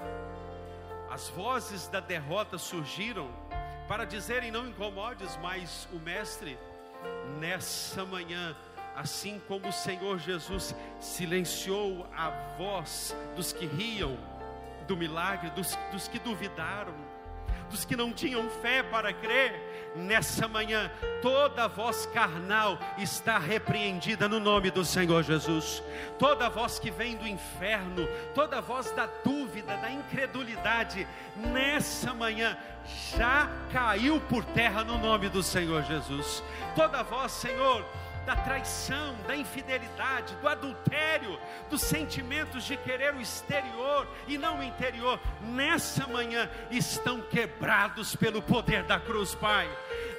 [1.10, 3.28] as vozes da derrota surgiram
[3.88, 6.58] para dizerem: Não incomodes mais o Mestre,
[7.38, 8.56] nessa manhã,
[8.96, 14.16] assim como o Senhor Jesus silenciou a voz dos que riam
[14.86, 16.94] do milagre, dos, dos que duvidaram,
[17.70, 20.90] dos que não tinham fé para crer, nessa manhã,
[21.22, 25.82] toda voz carnal está repreendida no nome do Senhor Jesus.
[26.18, 32.56] Toda voz que vem do inferno, toda voz da dúvida, da incredulidade, nessa manhã
[33.16, 36.42] já caiu por terra no nome do Senhor Jesus.
[36.74, 37.84] Toda voz, Senhor,
[38.24, 44.62] da traição, da infidelidade, do adultério, dos sentimentos de querer o exterior e não o
[44.62, 49.68] interior, nessa manhã estão quebrados pelo poder da cruz, Pai.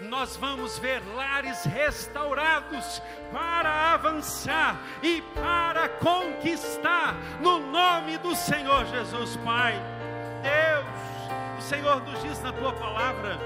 [0.01, 3.01] Nós vamos ver lares restaurados
[3.32, 9.74] para avançar e para conquistar, no nome do Senhor Jesus, Pai.
[10.43, 13.39] Deus, o Senhor nos diz na tua palavra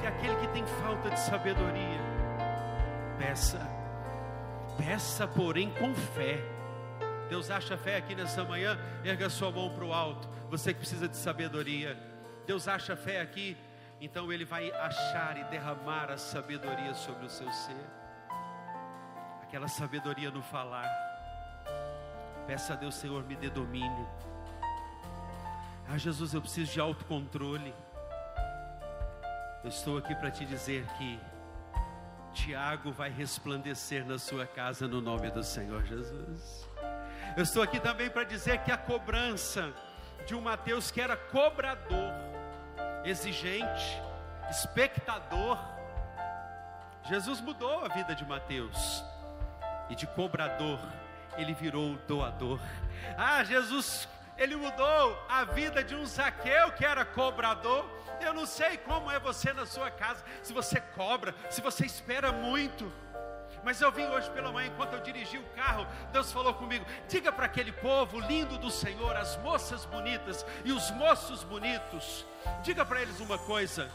[0.00, 2.00] que aquele que tem falta de sabedoria,
[3.18, 3.69] peça
[4.80, 6.38] Peça, porém, com fé.
[7.28, 10.26] Deus acha fé aqui nessa manhã, erga sua mão para o alto.
[10.48, 11.98] Você que precisa de sabedoria.
[12.46, 13.58] Deus acha fé aqui,
[14.00, 17.84] então Ele vai achar e derramar a sabedoria sobre o seu ser.
[19.42, 20.88] Aquela sabedoria no falar.
[22.46, 24.08] Peça a Deus, Senhor, me dê domínio.
[25.86, 27.74] Ah, Jesus, eu preciso de autocontrole.
[29.62, 31.20] Eu estou aqui para te dizer que
[32.32, 36.68] Tiago vai resplandecer na sua casa no nome do Senhor Jesus.
[37.36, 39.72] Eu estou aqui também para dizer que a cobrança
[40.26, 42.12] de um Mateus que era cobrador,
[43.04, 44.00] exigente,
[44.50, 45.58] espectador,
[47.08, 49.04] Jesus mudou a vida de Mateus
[49.88, 50.78] e de cobrador
[51.36, 52.60] ele virou doador.
[53.16, 57.84] Ah, Jesus, ele mudou a vida de um Zaqueu que era cobrador
[58.20, 62.32] eu não sei como é você na sua casa, se você cobra, se você espera
[62.32, 62.92] muito.
[63.62, 67.30] Mas eu vim hoje pela manhã, enquanto eu dirigi o carro, Deus falou comigo: diga
[67.30, 72.24] para aquele povo lindo do Senhor, as moças bonitas e os moços bonitos,
[72.62, 73.90] diga para eles uma coisa.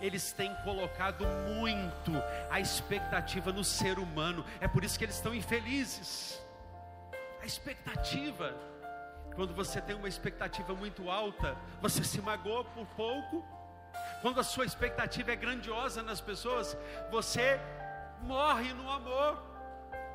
[0.00, 1.24] Eles têm colocado
[1.56, 2.12] muito
[2.50, 6.42] a expectativa no ser humano, é por isso que eles estão infelizes.
[7.40, 8.71] A expectativa.
[9.34, 13.44] Quando você tem uma expectativa muito alta, você se magoa por pouco.
[14.20, 16.76] Quando a sua expectativa é grandiosa nas pessoas,
[17.10, 17.58] você
[18.22, 19.42] morre no amor.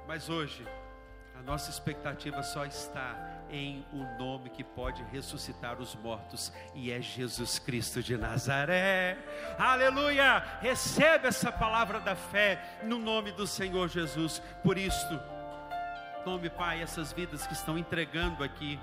[0.08, 0.66] Mas hoje,
[1.38, 3.16] a nossa expectativa só está
[3.50, 9.18] em o um nome que pode ressuscitar os mortos e é Jesus Cristo de Nazaré.
[9.58, 10.40] Aleluia!
[10.62, 14.42] Receba essa palavra da fé no nome do Senhor Jesus.
[14.64, 15.20] Por isto,
[16.24, 18.80] tome, Pai, essas vidas que estão entregando aqui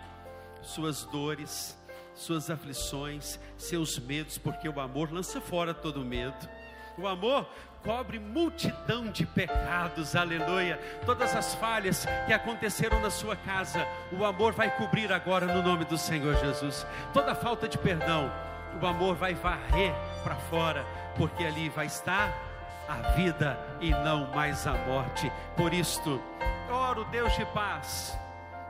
[0.65, 1.79] suas dores,
[2.15, 6.49] suas aflições, seus medos, porque o amor lança fora todo medo.
[6.97, 7.47] O amor
[7.83, 10.79] cobre multidão de pecados, aleluia.
[11.05, 15.85] Todas as falhas que aconteceram na sua casa, o amor vai cobrir agora no nome
[15.85, 16.87] do Senhor Jesus.
[17.12, 18.33] Toda falta de perdão,
[18.81, 19.93] o amor vai varrer
[20.23, 20.85] para fora,
[21.17, 22.33] porque ali vai estar
[22.89, 25.31] a vida e não mais a morte.
[25.57, 26.21] Por isto,
[26.71, 28.19] oro, Deus de paz,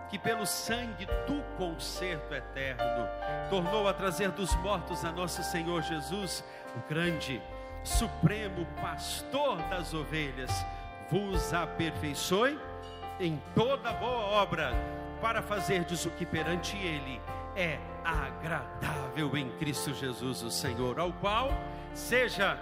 [0.09, 3.09] que pelo sangue do concerto eterno,
[3.50, 6.44] tornou a trazer dos mortos a nosso Senhor Jesus,
[6.76, 7.42] o grande
[7.82, 10.50] supremo pastor das ovelhas,
[11.11, 12.59] vos aperfeiçoe
[13.20, 14.72] em toda boa obra,
[15.20, 17.20] para fazerdes o que perante Ele
[17.57, 21.50] é agradável em Cristo Jesus, o Senhor, ao qual
[21.94, 22.59] seja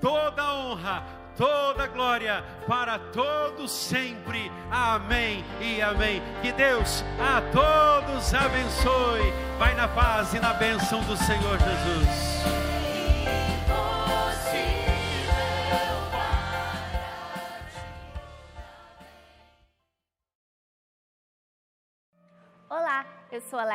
[0.00, 1.04] toda honra,
[1.36, 4.50] toda glória para todos sempre.
[4.70, 6.22] Amém e amém.
[6.42, 9.32] Que Deus a todos abençoe.
[9.58, 12.34] Vai na paz e na bênção do Senhor Jesus.
[22.68, 23.72] Olá, eu sou a Larissa.